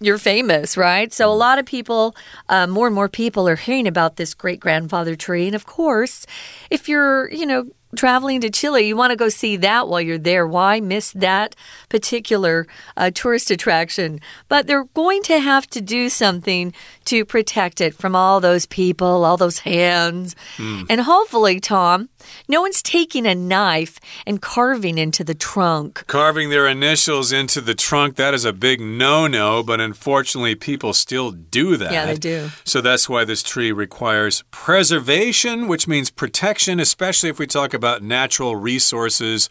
you're 0.00 0.18
famous, 0.18 0.76
right? 0.76 1.12
So 1.12 1.30
a 1.30 1.34
mm. 1.34 1.38
lot 1.38 1.58
of 1.58 1.66
people, 1.66 2.14
uh, 2.48 2.66
more 2.66 2.86
and 2.86 2.94
more 2.94 3.08
people 3.08 3.48
are 3.48 3.56
hearing 3.56 3.88
about 3.88 4.16
this 4.16 4.34
great 4.34 4.60
grandfather 4.60 5.16
tree. 5.16 5.46
And 5.46 5.56
of 5.56 5.66
course, 5.66 6.26
if 6.70 6.88
you're, 6.88 7.30
you 7.32 7.46
know, 7.46 7.70
traveling 7.96 8.40
to 8.42 8.50
Chile, 8.50 8.86
you 8.86 8.96
want 8.96 9.12
to 9.12 9.16
go 9.16 9.28
see 9.28 9.56
that 9.56 9.88
while 9.88 10.00
you're 10.00 10.18
there. 10.18 10.46
Why 10.46 10.78
miss 10.78 11.10
that 11.12 11.56
particular 11.88 12.66
uh, 12.96 13.10
tourist 13.10 13.50
attraction? 13.50 14.20
But 14.48 14.66
they're 14.66 14.84
going 14.84 15.22
to 15.24 15.38
have 15.38 15.66
to 15.70 15.80
do 15.80 16.08
something 16.08 16.74
to 17.06 17.24
protect 17.24 17.80
it 17.80 17.94
from 17.94 18.14
all 18.14 18.40
those 18.40 18.66
people, 18.66 19.24
all 19.24 19.36
those 19.36 19.60
hands. 19.60 20.36
Mm. 20.58 20.86
And 20.90 21.00
hopefully, 21.00 21.60
Tom, 21.60 22.10
no 22.48 22.62
one's 22.62 22.82
taking 22.82 23.26
a 23.26 23.34
knife 23.34 23.98
and 24.26 24.40
carving 24.40 24.98
into 24.98 25.24
the 25.24 25.34
trunk. 25.34 26.04
Carving 26.06 26.50
their 26.50 26.66
initials 26.66 27.32
into 27.32 27.60
the 27.60 27.74
trunk, 27.74 28.16
that 28.16 28.34
is 28.34 28.44
a 28.44 28.52
big 28.52 28.80
no 28.80 29.26
no, 29.26 29.62
but 29.62 29.80
unfortunately, 29.80 30.54
people 30.54 30.92
still 30.92 31.30
do 31.30 31.76
that. 31.76 31.92
Yeah, 31.92 32.06
they 32.06 32.16
do. 32.16 32.50
So 32.64 32.80
that's 32.80 33.08
why 33.08 33.24
this 33.24 33.42
tree 33.42 33.72
requires 33.72 34.42
preservation, 34.50 35.68
which 35.68 35.88
means 35.88 36.10
protection, 36.10 36.80
especially 36.80 37.30
if 37.30 37.38
we 37.38 37.46
talk 37.46 37.74
about 37.74 38.02
natural 38.02 38.56
resources. 38.56 39.48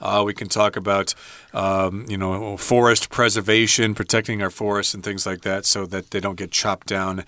Uh, 0.00 0.22
we 0.26 0.34
can 0.34 0.48
talk 0.48 0.76
about, 0.76 1.14
um, 1.54 2.04
you 2.08 2.16
know, 2.16 2.56
forest 2.56 3.10
preservation, 3.10 3.94
protecting 3.94 4.42
our 4.42 4.50
forests 4.50 4.94
and 4.94 5.02
things 5.02 5.26
like 5.26 5.42
that 5.42 5.64
so 5.64 5.86
that 5.86 6.10
they 6.10 6.20
don't 6.20 6.36
get 6.36 6.50
chopped 6.50 6.86
down 6.86 7.24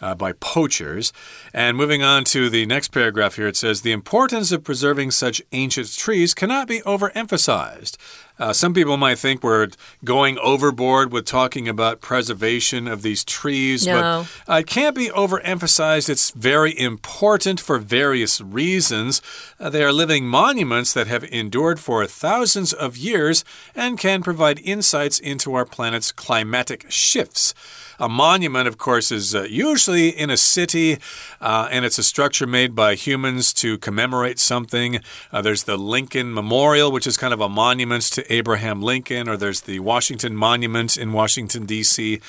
uh, 0.00 0.14
by 0.14 0.32
poachers. 0.32 1.12
And 1.52 1.76
moving 1.76 2.02
on 2.02 2.24
to 2.24 2.48
the 2.48 2.66
next 2.66 2.88
paragraph 2.88 3.36
here, 3.36 3.48
it 3.48 3.56
says 3.56 3.82
the 3.82 3.92
importance 3.92 4.52
of 4.52 4.64
preserving 4.64 5.10
such 5.12 5.42
ancient 5.52 5.92
trees 5.96 6.34
cannot 6.34 6.68
be 6.68 6.80
overemphasized. 6.80 7.96
Uh, 8.42 8.52
some 8.52 8.74
people 8.74 8.96
might 8.96 9.20
think 9.20 9.40
we're 9.40 9.68
going 10.02 10.36
overboard 10.38 11.12
with 11.12 11.24
talking 11.24 11.68
about 11.68 12.00
preservation 12.00 12.88
of 12.88 13.02
these 13.02 13.22
trees, 13.22 13.86
no. 13.86 14.26
but 14.46 14.52
uh, 14.52 14.56
it 14.56 14.66
can't 14.66 14.96
be 14.96 15.10
overemphasized. 15.10 16.10
It's 16.10 16.32
very 16.32 16.76
important 16.76 17.60
for 17.60 17.78
various 17.78 18.40
reasons. 18.40 19.22
Uh, 19.60 19.70
they 19.70 19.84
are 19.84 19.92
living 19.92 20.26
monuments 20.26 20.92
that 20.92 21.06
have 21.06 21.22
endured 21.22 21.78
for 21.78 22.04
thousands 22.04 22.72
of 22.72 22.96
years 22.96 23.44
and 23.76 23.96
can 23.96 24.24
provide 24.24 24.58
insights 24.58 25.20
into 25.20 25.54
our 25.54 25.64
planet's 25.64 26.10
climatic 26.10 26.86
shifts. 26.90 27.54
A 27.98 28.08
monument, 28.08 28.68
of 28.68 28.78
course, 28.78 29.12
is 29.12 29.34
uh, 29.34 29.42
usually 29.42 30.08
in 30.08 30.30
a 30.30 30.36
city, 30.36 30.98
uh, 31.40 31.68
and 31.70 31.84
it's 31.84 31.98
a 31.98 32.02
structure 32.02 32.46
made 32.46 32.74
by 32.74 32.94
humans 32.94 33.52
to 33.54 33.78
commemorate 33.78 34.38
something. 34.38 35.00
Uh, 35.30 35.42
there's 35.42 35.64
the 35.64 35.76
Lincoln 35.76 36.32
Memorial, 36.32 36.90
which 36.90 37.06
is 37.06 37.16
kind 37.16 37.34
of 37.34 37.40
a 37.40 37.48
monument 37.48 38.04
to 38.04 38.32
Abraham 38.32 38.80
Lincoln, 38.80 39.28
or 39.28 39.36
there's 39.36 39.62
the 39.62 39.80
Washington 39.80 40.34
Monument 40.36 40.96
in 40.96 41.12
Washington, 41.12 41.66
D.C. 41.66 42.20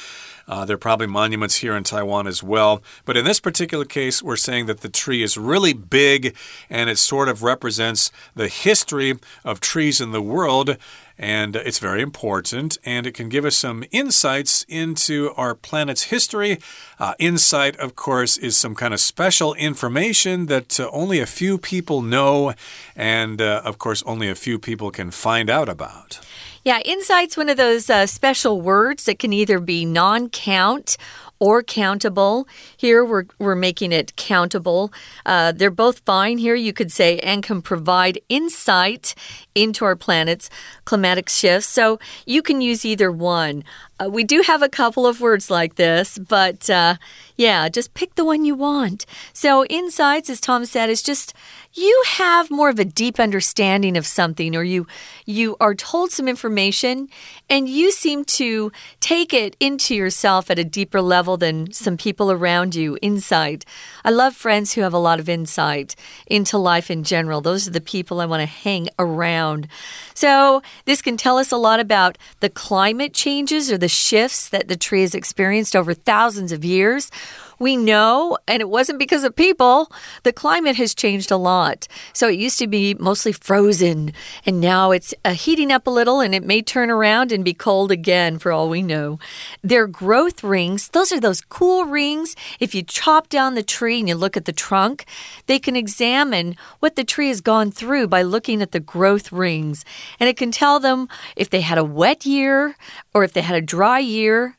Uh, 0.47 0.65
there 0.65 0.75
are 0.75 0.77
probably 0.77 1.07
monuments 1.07 1.55
here 1.55 1.75
in 1.75 1.83
Taiwan 1.83 2.27
as 2.27 2.43
well. 2.43 2.83
But 3.05 3.15
in 3.15 3.25
this 3.25 3.39
particular 3.39 3.85
case, 3.85 4.21
we're 4.21 4.35
saying 4.35 4.65
that 4.65 4.81
the 4.81 4.89
tree 4.89 5.23
is 5.23 5.37
really 5.37 5.73
big 5.73 6.35
and 6.69 6.89
it 6.89 6.97
sort 6.97 7.29
of 7.29 7.43
represents 7.43 8.11
the 8.35 8.49
history 8.49 9.17
of 9.45 9.61
trees 9.61 10.01
in 10.01 10.11
the 10.11 10.21
world 10.21 10.77
and 11.17 11.55
it's 11.55 11.79
very 11.79 12.01
important, 12.01 12.77
and 12.83 13.05
it 13.05 13.13
can 13.13 13.29
give 13.29 13.45
us 13.45 13.55
some 13.55 13.83
insights 13.91 14.65
into 14.67 15.31
our 15.37 15.55
planet's 15.55 16.03
history. 16.03 16.59
Uh, 16.99 17.13
insight, 17.19 17.75
of 17.77 17.95
course, 17.95 18.37
is 18.37 18.57
some 18.57 18.75
kind 18.75 18.93
of 18.93 18.99
special 18.99 19.53
information 19.53 20.47
that 20.47 20.79
uh, 20.79 20.89
only 20.91 21.19
a 21.19 21.25
few 21.25 21.57
people 21.57 22.01
know, 22.01 22.53
and 22.95 23.41
uh, 23.41 23.61
of 23.63 23.77
course, 23.77 24.03
only 24.05 24.29
a 24.29 24.35
few 24.35 24.57
people 24.57 24.91
can 24.91 25.11
find 25.11 25.49
out 25.49 25.69
about. 25.69 26.19
Yeah, 26.63 26.79
insight's 26.79 27.35
one 27.35 27.49
of 27.49 27.57
those 27.57 27.89
uh, 27.89 28.05
special 28.05 28.61
words 28.61 29.03
that 29.03 29.19
can 29.19 29.33
either 29.33 29.59
be 29.59 29.83
non 29.83 30.29
count 30.29 30.95
or 31.43 31.61
countable. 31.61 32.47
Here 32.77 33.03
we're, 33.03 33.25
we're 33.37 33.53
making 33.53 33.91
it 33.91 34.15
countable. 34.15 34.93
Uh, 35.25 35.51
they're 35.51 35.69
both 35.69 35.99
fine 36.05 36.37
here, 36.37 36.55
you 36.55 36.71
could 36.71 36.89
say, 36.89 37.19
and 37.19 37.43
can 37.43 37.61
provide 37.61 38.17
insight 38.29 39.13
into 39.53 39.83
our 39.83 39.97
planet's 39.97 40.49
climatic 40.85 41.27
shifts. 41.27 41.67
So 41.67 41.99
you 42.25 42.41
can 42.41 42.61
use 42.61 42.85
either 42.85 43.11
one. 43.11 43.65
Uh, 43.99 44.09
we 44.09 44.23
do 44.23 44.41
have 44.41 44.63
a 44.63 44.69
couple 44.69 45.05
of 45.05 45.21
words 45.21 45.51
like 45.51 45.75
this, 45.75 46.17
but 46.17 46.67
uh, 46.69 46.95
yeah, 47.35 47.69
just 47.69 47.93
pick 47.93 48.15
the 48.15 48.25
one 48.25 48.43
you 48.43 48.55
want. 48.55 49.05
So, 49.33 49.65
insights, 49.65 50.29
as 50.29 50.39
Tom 50.39 50.65
said, 50.65 50.89
is 50.89 51.03
just 51.03 51.33
you 51.73 52.03
have 52.05 52.51
more 52.51 52.69
of 52.69 52.77
a 52.77 52.85
deep 52.85 53.19
understanding 53.19 53.97
of 53.97 54.05
something, 54.05 54.55
or 54.55 54.63
you 54.63 54.87
you 55.25 55.55
are 55.59 55.75
told 55.75 56.11
some 56.11 56.27
information, 56.27 57.07
and 57.49 57.67
you 57.67 57.91
seem 57.91 58.25
to 58.25 58.71
take 58.99 59.33
it 59.33 59.55
into 59.59 59.95
yourself 59.95 60.51
at 60.51 60.59
a 60.59 60.63
deeper 60.63 61.01
level 61.01 61.37
than 61.37 61.71
some 61.71 61.97
people 61.97 62.31
around 62.31 62.75
you. 62.75 62.97
Insight. 63.01 63.65
I 64.03 64.09
love 64.09 64.35
friends 64.35 64.73
who 64.73 64.81
have 64.81 64.93
a 64.93 64.99
lot 64.99 65.19
of 65.19 65.29
insight 65.29 65.95
into 66.27 66.57
life 66.57 66.91
in 66.91 67.03
general. 67.03 67.41
Those 67.41 67.67
are 67.67 67.71
the 67.71 67.81
people 67.81 68.21
I 68.21 68.25
want 68.25 68.41
to 68.41 68.47
hang 68.47 68.89
around. 68.97 69.67
So, 70.13 70.61
this 70.85 71.01
can 71.01 71.17
tell 71.17 71.37
us 71.37 71.51
a 71.51 71.57
lot 71.57 71.79
about 71.79 72.17
the 72.39 72.49
climate 72.49 73.13
changes 73.13 73.71
or 73.71 73.77
the 73.83 73.89
shifts 73.89 74.47
that 74.47 74.69
the 74.69 74.77
tree 74.77 75.01
has 75.01 75.13
experienced 75.13 75.75
over 75.75 75.93
thousands 75.93 76.53
of 76.53 76.63
years. 76.63 77.11
We 77.59 77.77
know, 77.77 78.37
and 78.47 78.61
it 78.61 78.69
wasn't 78.69 78.99
because 78.99 79.23
of 79.23 79.35
people, 79.35 79.91
the 80.23 80.33
climate 80.33 80.75
has 80.77 80.93
changed 80.93 81.31
a 81.31 81.37
lot. 81.37 81.87
So 82.13 82.27
it 82.27 82.39
used 82.39 82.59
to 82.59 82.67
be 82.67 82.93
mostly 82.95 83.31
frozen, 83.31 84.13
and 84.45 84.59
now 84.59 84.91
it's 84.91 85.13
uh, 85.23 85.33
heating 85.33 85.71
up 85.71 85.87
a 85.87 85.91
little, 85.91 86.19
and 86.19 86.33
it 86.33 86.43
may 86.43 86.61
turn 86.61 86.89
around 86.89 87.31
and 87.31 87.43
be 87.43 87.53
cold 87.53 87.91
again 87.91 88.39
for 88.39 88.51
all 88.51 88.69
we 88.69 88.81
know. 88.81 89.19
Their 89.63 89.87
growth 89.87 90.43
rings, 90.43 90.89
those 90.89 91.11
are 91.11 91.19
those 91.19 91.41
cool 91.41 91.85
rings. 91.85 92.35
If 92.59 92.73
you 92.75 92.83
chop 92.83 93.29
down 93.29 93.55
the 93.55 93.63
tree 93.63 93.99
and 93.99 94.07
you 94.07 94.15
look 94.15 94.37
at 94.37 94.45
the 94.45 94.53
trunk, 94.53 95.05
they 95.47 95.59
can 95.59 95.75
examine 95.75 96.55
what 96.79 96.95
the 96.95 97.03
tree 97.03 97.29
has 97.29 97.41
gone 97.41 97.71
through 97.71 98.07
by 98.07 98.21
looking 98.21 98.61
at 98.61 98.71
the 98.71 98.79
growth 98.79 99.31
rings. 99.31 99.85
And 100.19 100.29
it 100.29 100.37
can 100.37 100.51
tell 100.51 100.79
them 100.79 101.07
if 101.35 101.49
they 101.49 101.61
had 101.61 101.77
a 101.77 101.83
wet 101.83 102.25
year 102.25 102.75
or 103.13 103.23
if 103.23 103.33
they 103.33 103.41
had 103.41 103.55
a 103.55 103.61
dry 103.61 103.99
year 103.99 104.55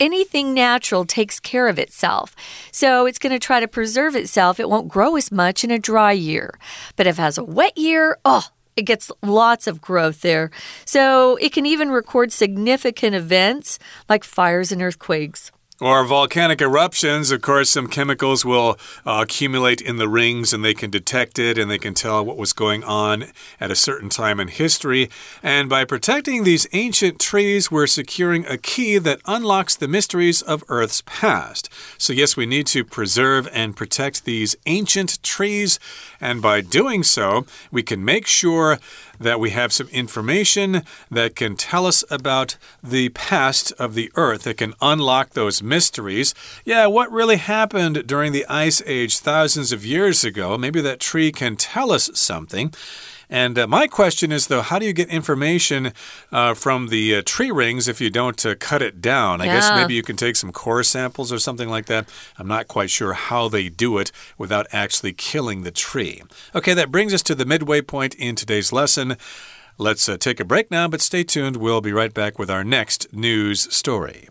anything 0.00 0.54
natural 0.54 1.04
takes 1.04 1.38
care 1.38 1.68
of 1.68 1.78
itself. 1.78 2.34
So 2.72 3.06
it's 3.06 3.18
going 3.18 3.32
to 3.32 3.38
try 3.38 3.60
to 3.60 3.68
preserve 3.68 4.16
itself. 4.16 4.58
It 4.58 4.68
won't 4.68 4.88
grow 4.88 5.16
as 5.16 5.30
much 5.30 5.62
in 5.62 5.70
a 5.70 5.78
dry 5.78 6.12
year. 6.12 6.58
But 6.96 7.06
if 7.06 7.18
it 7.18 7.22
has 7.22 7.38
a 7.38 7.44
wet 7.44 7.76
year, 7.78 8.18
oh, 8.24 8.48
it 8.76 8.82
gets 8.82 9.10
lots 9.22 9.66
of 9.66 9.80
growth 9.80 10.22
there. 10.22 10.50
So 10.84 11.36
it 11.36 11.52
can 11.52 11.66
even 11.66 11.90
record 11.90 12.32
significant 12.32 13.14
events 13.14 13.78
like 14.08 14.24
fires 14.24 14.72
and 14.72 14.80
earthquakes. 14.80 15.52
Or 15.80 16.04
volcanic 16.04 16.60
eruptions, 16.60 17.30
of 17.30 17.40
course, 17.40 17.70
some 17.70 17.86
chemicals 17.86 18.44
will 18.44 18.78
uh, 19.06 19.20
accumulate 19.22 19.80
in 19.80 19.96
the 19.96 20.10
rings 20.10 20.52
and 20.52 20.62
they 20.62 20.74
can 20.74 20.90
detect 20.90 21.38
it 21.38 21.56
and 21.56 21.70
they 21.70 21.78
can 21.78 21.94
tell 21.94 22.22
what 22.22 22.36
was 22.36 22.52
going 22.52 22.84
on 22.84 23.28
at 23.58 23.70
a 23.70 23.74
certain 23.74 24.10
time 24.10 24.40
in 24.40 24.48
history. 24.48 25.08
And 25.42 25.70
by 25.70 25.86
protecting 25.86 26.44
these 26.44 26.66
ancient 26.74 27.18
trees, 27.18 27.70
we're 27.70 27.86
securing 27.86 28.44
a 28.44 28.58
key 28.58 28.98
that 28.98 29.22
unlocks 29.24 29.74
the 29.74 29.88
mysteries 29.88 30.42
of 30.42 30.64
Earth's 30.68 31.02
past. 31.06 31.70
So, 31.96 32.12
yes, 32.12 32.36
we 32.36 32.44
need 32.44 32.66
to 32.68 32.84
preserve 32.84 33.48
and 33.50 33.74
protect 33.74 34.26
these 34.26 34.56
ancient 34.66 35.22
trees. 35.22 35.78
And 36.20 36.42
by 36.42 36.60
doing 36.60 37.02
so, 37.02 37.46
we 37.72 37.82
can 37.82 38.04
make 38.04 38.26
sure 38.26 38.78
that 39.20 39.38
we 39.38 39.50
have 39.50 39.72
some 39.72 39.88
information 39.88 40.82
that 41.10 41.36
can 41.36 41.54
tell 41.54 41.86
us 41.86 42.02
about 42.10 42.56
the 42.82 43.10
past 43.10 43.70
of 43.78 43.94
the 43.94 44.10
Earth, 44.16 44.42
that 44.44 44.56
can 44.56 44.74
unlock 44.80 45.30
those 45.30 45.62
mysteries. 45.62 46.34
Yeah, 46.64 46.86
what 46.86 47.12
really 47.12 47.36
happened 47.36 48.06
during 48.06 48.32
the 48.32 48.46
Ice 48.46 48.82
Age 48.86 49.18
thousands 49.18 49.70
of 49.70 49.84
years 49.84 50.24
ago? 50.24 50.56
Maybe 50.56 50.80
that 50.80 51.00
tree 51.00 51.30
can 51.30 51.56
tell 51.56 51.92
us 51.92 52.10
something. 52.14 52.72
And 53.30 53.56
uh, 53.56 53.66
my 53.68 53.86
question 53.86 54.32
is, 54.32 54.48
though, 54.48 54.60
how 54.60 54.80
do 54.80 54.86
you 54.86 54.92
get 54.92 55.08
information 55.08 55.92
uh, 56.32 56.54
from 56.54 56.88
the 56.88 57.16
uh, 57.16 57.22
tree 57.24 57.52
rings 57.52 57.86
if 57.86 58.00
you 58.00 58.10
don't 58.10 58.44
uh, 58.44 58.56
cut 58.58 58.82
it 58.82 59.00
down? 59.00 59.40
I 59.40 59.44
yeah. 59.44 59.54
guess 59.54 59.70
maybe 59.76 59.94
you 59.94 60.02
can 60.02 60.16
take 60.16 60.34
some 60.34 60.50
core 60.50 60.82
samples 60.82 61.32
or 61.32 61.38
something 61.38 61.68
like 61.68 61.86
that. 61.86 62.08
I'm 62.38 62.48
not 62.48 62.66
quite 62.66 62.90
sure 62.90 63.12
how 63.12 63.48
they 63.48 63.68
do 63.68 63.98
it 63.98 64.10
without 64.36 64.66
actually 64.72 65.12
killing 65.12 65.62
the 65.62 65.70
tree. 65.70 66.22
Okay, 66.56 66.74
that 66.74 66.90
brings 66.90 67.14
us 67.14 67.22
to 67.22 67.36
the 67.36 67.46
midway 67.46 67.80
point 67.80 68.16
in 68.16 68.34
today's 68.34 68.72
lesson. 68.72 69.16
Let's 69.78 70.08
uh, 70.08 70.16
take 70.18 70.40
a 70.40 70.44
break 70.44 70.70
now, 70.70 70.88
but 70.88 71.00
stay 71.00 71.22
tuned. 71.22 71.56
We'll 71.56 71.80
be 71.80 71.92
right 71.92 72.12
back 72.12 72.36
with 72.36 72.50
our 72.50 72.64
next 72.64 73.12
news 73.14 73.72
story. 73.74 74.28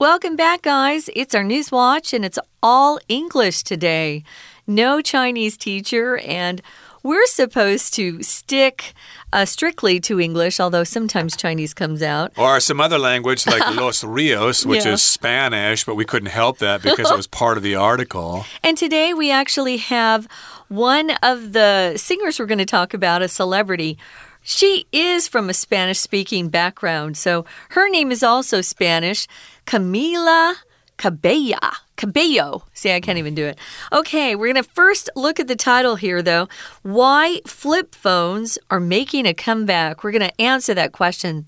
Welcome 0.00 0.34
back, 0.34 0.62
guys. 0.62 1.10
It's 1.14 1.34
our 1.34 1.44
News 1.44 1.70
Watch, 1.70 2.14
and 2.14 2.24
it's 2.24 2.38
all 2.62 2.98
English 3.06 3.62
today. 3.64 4.24
No 4.66 5.02
Chinese 5.02 5.58
teacher, 5.58 6.16
and 6.16 6.62
we're 7.02 7.26
supposed 7.26 7.92
to 7.94 8.22
stick 8.22 8.94
uh, 9.30 9.44
strictly 9.44 10.00
to 10.00 10.18
English, 10.18 10.58
although 10.58 10.84
sometimes 10.84 11.36
Chinese 11.36 11.74
comes 11.74 12.00
out. 12.00 12.32
Or 12.38 12.60
some 12.60 12.80
other 12.80 12.98
language 12.98 13.46
like 13.46 13.60
Los 13.76 14.02
Rios, 14.02 14.64
which 14.64 14.86
yeah. 14.86 14.94
is 14.94 15.02
Spanish, 15.02 15.84
but 15.84 15.96
we 15.96 16.06
couldn't 16.06 16.30
help 16.30 16.60
that 16.60 16.82
because 16.82 17.10
it 17.10 17.16
was 17.18 17.26
part 17.42 17.58
of 17.58 17.62
the 17.62 17.74
article. 17.74 18.46
And 18.64 18.78
today 18.78 19.12
we 19.12 19.30
actually 19.30 19.76
have 19.76 20.26
one 20.68 21.10
of 21.22 21.52
the 21.52 21.98
singers 21.98 22.40
we're 22.40 22.46
going 22.46 22.56
to 22.56 22.64
talk 22.64 22.94
about, 22.94 23.20
a 23.20 23.28
celebrity. 23.28 23.98
She 24.42 24.86
is 24.92 25.28
from 25.28 25.50
a 25.50 25.54
Spanish 25.54 25.98
speaking 25.98 26.48
background, 26.48 27.16
so 27.16 27.44
her 27.70 27.88
name 27.88 28.10
is 28.10 28.22
also 28.22 28.60
Spanish. 28.60 29.26
Camila 29.66 30.54
Cabella. 31.00 31.72
Cabello. 31.96 32.64
See, 32.74 32.92
I 32.92 33.00
can't 33.00 33.16
even 33.16 33.34
do 33.34 33.46
it. 33.46 33.58
Okay, 33.90 34.36
we're 34.36 34.52
going 34.52 34.62
to 34.62 34.70
first 34.70 35.08
look 35.16 35.40
at 35.40 35.48
the 35.48 35.56
title 35.56 35.96
here, 35.96 36.20
though. 36.20 36.46
Why 36.82 37.40
flip 37.46 37.94
phones 37.94 38.58
are 38.70 38.80
making 38.80 39.24
a 39.24 39.32
comeback. 39.32 40.04
We're 40.04 40.10
going 40.12 40.28
to 40.28 40.40
answer 40.40 40.74
that 40.74 40.92
question. 40.92 41.46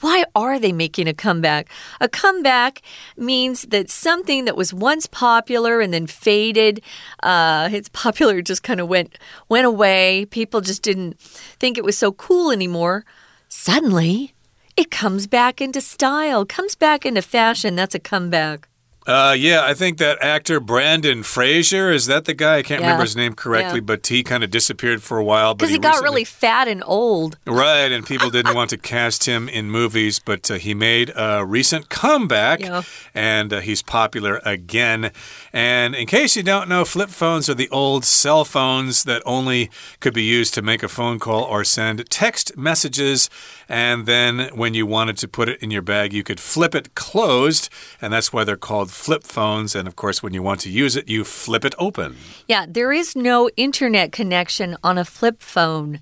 Why 0.00 0.24
are 0.34 0.58
they 0.58 0.72
making 0.72 1.08
a 1.08 1.14
comeback? 1.14 1.68
A 2.00 2.08
comeback 2.08 2.80
means 3.16 3.62
that 3.64 3.90
something 3.90 4.46
that 4.46 4.56
was 4.56 4.72
once 4.72 5.06
popular 5.06 5.80
and 5.80 5.92
then 5.92 6.06
faded, 6.06 6.80
uh, 7.22 7.68
its 7.70 7.88
popular 7.92 8.40
just 8.40 8.62
kind 8.62 8.80
of 8.80 8.88
went 8.88 9.18
went 9.48 9.66
away. 9.66 10.26
People 10.26 10.60
just 10.60 10.82
didn't 10.82 11.20
think 11.20 11.76
it 11.76 11.84
was 11.84 11.98
so 11.98 12.12
cool 12.12 12.50
anymore. 12.50 13.04
Suddenly, 13.48 14.34
it 14.76 14.90
comes 14.90 15.26
back 15.26 15.60
into 15.60 15.80
style, 15.80 16.46
comes 16.46 16.74
back 16.74 17.04
into 17.04 17.20
fashion. 17.20 17.76
That's 17.76 17.94
a 17.94 17.98
comeback. 17.98 18.69
Uh, 19.06 19.34
yeah, 19.36 19.62
I 19.64 19.72
think 19.72 19.96
that 19.98 20.22
actor 20.22 20.60
Brandon 20.60 21.22
Fraser 21.22 21.90
is 21.90 22.04
that 22.06 22.26
the 22.26 22.34
guy? 22.34 22.58
I 22.58 22.62
can't 22.62 22.82
yeah. 22.82 22.88
remember 22.88 23.04
his 23.04 23.16
name 23.16 23.32
correctly, 23.32 23.78
yeah. 23.78 23.84
but 23.84 24.06
he 24.06 24.22
kind 24.22 24.44
of 24.44 24.50
disappeared 24.50 25.02
for 25.02 25.16
a 25.16 25.24
while. 25.24 25.54
Because 25.54 25.70
he, 25.70 25.76
he, 25.76 25.78
got 25.80 25.92
recently... 25.92 26.10
really 26.10 26.24
fat 26.24 26.68
and 26.68 26.82
old, 26.86 27.38
right? 27.46 27.90
And 27.90 28.06
people 28.06 28.28
didn't 28.28 28.54
want 28.54 28.70
to 28.70 28.76
cast 28.76 29.24
him 29.24 29.48
in 29.48 29.70
movies, 29.70 30.18
but 30.18 30.50
uh, 30.50 30.54
he 30.54 30.74
made 30.74 31.12
a 31.16 31.44
recent 31.44 31.88
comeback, 31.88 32.60
yeah. 32.60 32.82
and 33.14 33.54
uh, 33.54 33.60
he's 33.60 33.82
popular 33.82 34.40
again. 34.44 35.12
And 35.50 35.94
in 35.94 36.06
case 36.06 36.36
you 36.36 36.42
don't 36.42 36.68
know, 36.68 36.84
flip 36.84 37.08
phones 37.08 37.48
are 37.48 37.54
the 37.54 37.70
old 37.70 38.04
cell 38.04 38.44
phones 38.44 39.04
that 39.04 39.22
only 39.24 39.70
could 40.00 40.12
be 40.12 40.24
used 40.24 40.52
to 40.54 40.62
make 40.62 40.82
a 40.82 40.88
phone 40.88 41.18
call 41.18 41.44
or 41.44 41.64
send 41.64 42.08
text 42.10 42.56
messages. 42.56 43.30
And 43.66 44.04
then 44.04 44.50
when 44.54 44.74
you 44.74 44.84
wanted 44.84 45.16
to 45.18 45.28
put 45.28 45.48
it 45.48 45.62
in 45.62 45.70
your 45.70 45.82
bag, 45.82 46.12
you 46.12 46.22
could 46.22 46.40
flip 46.40 46.74
it 46.74 46.94
closed, 46.94 47.70
and 48.02 48.12
that's 48.12 48.32
why 48.32 48.44
they're 48.44 48.56
called 48.56 48.89
flip 48.90 49.24
phones. 49.24 49.74
And 49.74 49.88
of 49.88 49.96
course, 49.96 50.22
when 50.22 50.34
you 50.34 50.42
want 50.42 50.60
to 50.60 50.70
use 50.70 50.96
it, 50.96 51.08
you 51.08 51.24
flip 51.24 51.64
it 51.64 51.74
open. 51.78 52.16
Yeah, 52.48 52.66
there 52.68 52.92
is 52.92 53.16
no 53.16 53.48
internet 53.56 54.12
connection 54.12 54.76
on 54.82 54.98
a 54.98 55.04
flip 55.04 55.40
phone. 55.40 56.00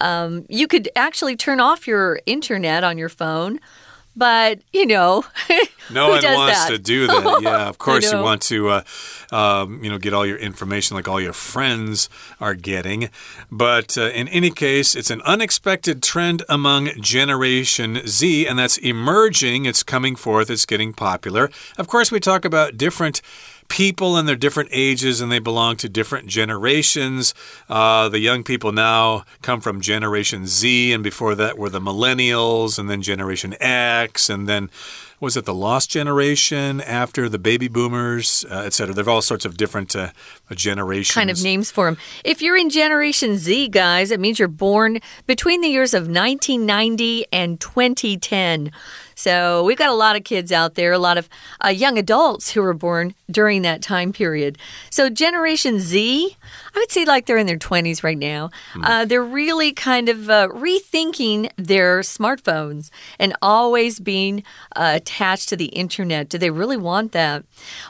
Um, 0.00 0.46
you 0.48 0.66
could 0.66 0.88
actually 0.96 1.36
turn 1.36 1.60
off 1.60 1.86
your 1.86 2.20
internet 2.26 2.84
on 2.84 2.98
your 2.98 3.08
phone 3.08 3.60
but 4.16 4.60
you 4.72 4.86
know, 4.86 5.24
no 5.90 6.08
one 6.08 6.22
wants 6.22 6.58
that? 6.58 6.70
to 6.70 6.78
do 6.78 7.06
that. 7.06 7.40
Yeah, 7.40 7.68
of 7.68 7.78
course 7.78 8.10
you 8.12 8.20
want 8.20 8.42
to, 8.42 8.68
uh, 8.68 8.82
um, 9.32 9.82
you 9.82 9.90
know, 9.90 9.98
get 9.98 10.12
all 10.12 10.26
your 10.26 10.36
information 10.36 10.94
like 10.96 11.08
all 11.08 11.20
your 11.20 11.32
friends 11.32 12.08
are 12.40 12.54
getting. 12.54 13.08
But 13.50 13.96
uh, 13.96 14.10
in 14.10 14.28
any 14.28 14.50
case, 14.50 14.94
it's 14.94 15.10
an 15.10 15.22
unexpected 15.22 16.02
trend 16.02 16.42
among 16.48 16.88
Generation 17.00 18.06
Z, 18.06 18.46
and 18.46 18.58
that's 18.58 18.78
emerging. 18.78 19.64
It's 19.64 19.82
coming 19.82 20.16
forth. 20.16 20.50
It's 20.50 20.66
getting 20.66 20.92
popular. 20.92 21.50
Of 21.78 21.86
course, 21.88 22.10
we 22.10 22.20
talk 22.20 22.44
about 22.44 22.76
different 22.76 23.22
people 23.70 24.16
and 24.16 24.28
their 24.28 24.36
different 24.36 24.68
ages 24.72 25.22
and 25.22 25.32
they 25.32 25.38
belong 25.38 25.76
to 25.76 25.88
different 25.88 26.26
generations. 26.26 27.32
Uh, 27.70 28.10
the 28.10 28.18
young 28.18 28.44
people 28.44 28.72
now 28.72 29.24
come 29.40 29.60
from 29.60 29.80
Generation 29.80 30.46
Z, 30.46 30.92
and 30.92 31.02
before 31.02 31.34
that 31.36 31.56
were 31.56 31.70
the 31.70 31.80
millennials, 31.80 32.78
and 32.78 32.90
then 32.90 33.00
Generation 33.00 33.54
X, 33.60 34.28
and 34.28 34.46
then 34.46 34.68
was 35.20 35.36
it 35.36 35.44
the 35.44 35.54
lost 35.54 35.90
generation 35.90 36.80
after 36.80 37.28
the 37.28 37.38
baby 37.38 37.68
boomers, 37.68 38.44
uh, 38.50 38.62
etc. 38.64 38.94
There 38.94 39.04
are 39.04 39.10
all 39.10 39.22
sorts 39.22 39.44
of 39.44 39.56
different 39.56 39.94
uh, 39.94 40.10
generations. 40.50 41.14
kind 41.14 41.30
of 41.30 41.42
names 41.42 41.70
for 41.70 41.84
them. 41.84 41.98
If 42.24 42.40
you're 42.40 42.56
in 42.56 42.70
Generation 42.70 43.36
Z, 43.36 43.68
guys, 43.68 44.10
it 44.10 44.18
means 44.18 44.38
you're 44.38 44.48
born 44.48 44.98
between 45.26 45.60
the 45.60 45.68
years 45.68 45.92
of 45.92 46.04
1990 46.04 47.26
and 47.32 47.60
2010. 47.60 48.72
So 49.20 49.62
we've 49.64 49.76
got 49.76 49.90
a 49.90 49.94
lot 49.94 50.16
of 50.16 50.24
kids 50.24 50.50
out 50.50 50.76
there, 50.76 50.92
a 50.92 50.98
lot 50.98 51.18
of 51.18 51.28
uh, 51.62 51.68
young 51.68 51.98
adults 51.98 52.52
who 52.52 52.62
were 52.62 52.72
born 52.72 53.14
during 53.30 53.60
that 53.62 53.82
time 53.82 54.14
period. 54.14 54.56
So 54.88 55.10
Generation 55.10 55.78
Z, 55.78 56.36
I 56.74 56.78
would 56.78 56.90
say 56.90 57.04
like 57.04 57.26
they're 57.26 57.36
in 57.36 57.46
their 57.46 57.58
20s 57.58 58.02
right 58.02 58.16
now. 58.16 58.48
Uh, 58.82 59.04
they're 59.04 59.22
really 59.22 59.72
kind 59.72 60.08
of 60.08 60.30
uh, 60.30 60.48
rethinking 60.48 61.50
their 61.56 62.00
smartphones 62.00 62.88
and 63.18 63.36
always 63.42 64.00
being 64.00 64.42
uh, 64.74 64.92
attached 64.96 65.50
to 65.50 65.56
the 65.56 65.66
internet. 65.66 66.30
Do 66.30 66.38
they 66.38 66.50
really 66.50 66.78
want 66.78 67.12
that? 67.12 67.44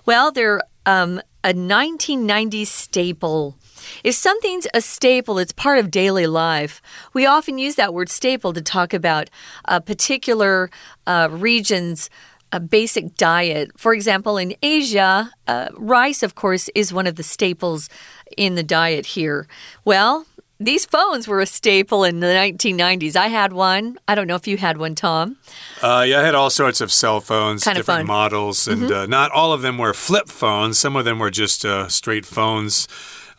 Well, 0.04 0.32
they're 0.32 0.62
um, 0.84 1.20
a 1.44 1.52
1990s 1.52 2.66
staple. 2.66 3.56
If 4.04 4.14
something's 4.14 4.66
a 4.74 4.80
staple, 4.80 5.38
it's 5.38 5.52
part 5.52 5.78
of 5.78 5.90
daily 5.90 6.26
life. 6.26 6.80
We 7.12 7.26
often 7.26 7.58
use 7.58 7.76
that 7.76 7.94
word 7.94 8.08
staple 8.08 8.52
to 8.52 8.62
talk 8.62 8.92
about 8.92 9.30
a 9.64 9.80
particular 9.80 10.70
uh, 11.06 11.28
region's 11.30 12.10
a 12.52 12.58
basic 12.58 13.14
diet. 13.16 13.70
For 13.76 13.94
example, 13.94 14.36
in 14.36 14.56
Asia, 14.62 15.30
uh, 15.46 15.68
rice, 15.74 16.22
of 16.24 16.34
course, 16.34 16.68
is 16.74 16.92
one 16.92 17.06
of 17.06 17.14
the 17.14 17.22
staples 17.22 17.88
in 18.36 18.56
the 18.56 18.64
diet 18.64 19.06
here. 19.06 19.46
Well, 19.84 20.26
these 20.58 20.84
phones 20.84 21.26
were 21.26 21.40
a 21.40 21.46
staple 21.46 22.04
in 22.04 22.20
the 22.20 22.26
1990s. 22.26 23.16
I 23.16 23.28
had 23.28 23.54
one. 23.54 23.98
I 24.06 24.14
don't 24.14 24.26
know 24.26 24.34
if 24.34 24.46
you 24.46 24.58
had 24.58 24.76
one, 24.76 24.94
Tom. 24.94 25.38
Uh, 25.80 26.04
yeah, 26.06 26.20
I 26.20 26.22
had 26.22 26.34
all 26.34 26.50
sorts 26.50 26.82
of 26.82 26.92
cell 26.92 27.22
phones, 27.22 27.64
Kind 27.64 27.78
of 27.78 27.86
different 27.86 28.06
models, 28.06 28.68
and 28.68 28.92
uh, 28.92 29.06
not 29.06 29.30
all 29.30 29.54
of 29.54 29.62
them 29.62 29.78
were 29.78 29.94
flip 29.94 30.28
phones. 30.28 30.78
Some 30.78 30.96
of 30.96 31.06
them 31.06 31.18
were 31.18 31.30
just 31.30 31.64
uh, 31.64 31.88
straight 31.88 32.26
phones. 32.26 32.88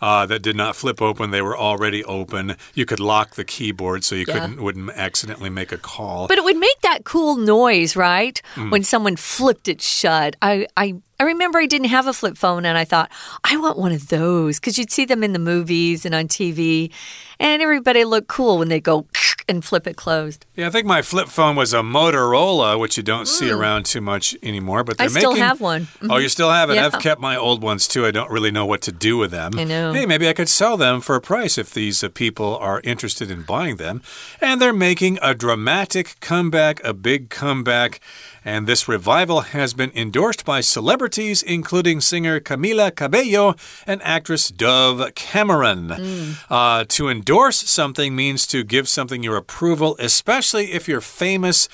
Uh, 0.01 0.25
that 0.25 0.41
did 0.41 0.55
not 0.55 0.75
flip 0.75 1.01
open; 1.01 1.29
they 1.31 1.41
were 1.41 1.57
already 1.57 2.03
open. 2.05 2.55
You 2.73 2.85
could 2.85 2.99
lock 2.99 3.35
the 3.35 3.45
keyboard 3.45 4.03
so 4.03 4.15
you 4.15 4.25
Yeah. 4.27 4.33
couldn't 4.39 4.61
wouldn't 4.61 4.89
accidentally 4.91 5.49
make 5.49 5.71
a 5.71 5.77
call. 5.77 6.27
But 6.27 6.37
it 6.37 6.43
would 6.43 6.57
make 6.57 6.81
that 6.81 7.03
cool 7.03 7.37
noise, 7.37 7.95
right? 7.95 8.41
Mm. 8.55 8.71
When 8.71 8.83
someone 8.83 9.15
flipped 9.15 9.67
it 9.67 9.81
shut. 9.81 10.35
I, 10.41 10.67
I, 10.75 10.95
I 11.21 11.23
remember 11.23 11.59
I 11.59 11.67
didn't 11.67 11.89
have 11.89 12.07
a 12.07 12.13
flip 12.13 12.35
phone 12.35 12.65
and 12.65 12.79
I 12.79 12.83
thought, 12.83 13.11
I 13.43 13.55
want 13.55 13.77
one 13.77 13.91
of 13.91 14.07
those 14.07 14.59
because 14.59 14.79
you'd 14.79 14.89
see 14.89 15.05
them 15.05 15.23
in 15.23 15.33
the 15.33 15.39
movies 15.39 16.03
and 16.03 16.15
on 16.15 16.27
TV, 16.27 16.91
and 17.39 17.61
everybody 17.61 18.05
looked 18.05 18.27
cool 18.27 18.57
when 18.57 18.69
they 18.69 18.79
go 18.79 19.05
and 19.47 19.63
flip 19.63 19.85
it 19.85 19.97
closed. 19.97 20.47
yeah, 20.55 20.65
I 20.65 20.71
think 20.71 20.87
my 20.87 21.03
flip 21.03 21.27
phone 21.27 21.55
was 21.55 21.73
a 21.73 21.81
Motorola, 21.81 22.79
which 22.79 22.97
you 22.97 23.03
don't 23.03 23.27
see 23.27 23.51
around 23.51 23.85
too 23.85 24.01
much 24.01 24.35
anymore. 24.41 24.83
But 24.83 24.97
Mm. 24.97 25.03
I 25.03 25.07
still 25.09 25.31
making... 25.33 25.43
have 25.43 25.61
one. 25.61 25.87
Oh, 26.09 26.17
you 26.17 26.29
still 26.29 26.49
have 26.49 26.71
it? 26.71 26.75
Yeah. 26.75 26.87
I've 26.87 26.99
kept 26.99 27.21
my 27.21 27.35
old 27.35 27.61
ones 27.61 27.87
too. 27.87 28.03
I 28.05 28.11
don't 28.11 28.31
really 28.31 28.51
know 28.51 28.65
what 28.65 28.81
to 28.83 28.91
do 28.91 29.17
with 29.17 29.29
them. 29.29 29.51
I 29.59 29.63
know. 29.63 29.93
Hey, 29.93 30.07
maybe 30.07 30.27
I 30.27 30.33
could 30.33 30.49
sell 30.49 30.75
them 30.75 31.01
for 31.01 31.15
a 31.15 31.21
price 31.21 31.57
if 31.59 31.71
these 31.71 32.03
uh, 32.03 32.09
people 32.09 32.57
are 32.57 32.81
interested 32.83 33.29
in 33.29 33.43
buying 33.43 33.75
them. 33.77 34.01
And 34.39 34.59
they're 34.59 34.73
making 34.73 35.19
a 35.21 35.35
dramatic 35.35 36.15
comeback, 36.19 36.83
a 36.83 36.93
big 36.95 37.29
comeback. 37.29 37.99
And 38.43 38.65
this 38.65 38.87
revival 38.87 39.41
has 39.41 39.73
been 39.73 39.91
endorsed 39.95 40.45
by 40.45 40.61
celebrities, 40.61 41.43
including 41.43 42.01
singer 42.01 42.39
Camila 42.39 42.95
Cabello 42.95 43.55
and 43.85 44.01
actress 44.03 44.49
Dove 44.49 45.13
Cameron. 45.13 46.35
Uh, 46.49 46.85
to 46.89 47.07
endorse 47.07 47.57
something 47.57 48.15
means 48.15 48.47
to 48.47 48.63
give 48.63 48.87
something 48.87 49.21
your 49.21 49.37
approval, 49.37 49.95
especially 49.99 50.71
if 50.71 50.87
you're 50.87 51.01
famous. 51.01 51.69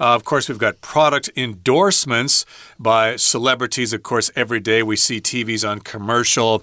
Uh, 0.00 0.14
of 0.14 0.24
course, 0.24 0.48
we've 0.48 0.58
got 0.58 0.80
product 0.80 1.28
endorsements 1.36 2.44
by 2.78 3.16
celebrities. 3.16 3.92
Of 3.92 4.02
course, 4.02 4.30
every 4.36 4.60
day 4.60 4.82
we 4.82 4.96
see 4.96 5.20
TVs 5.20 5.68
on 5.68 5.80
commercial. 5.80 6.62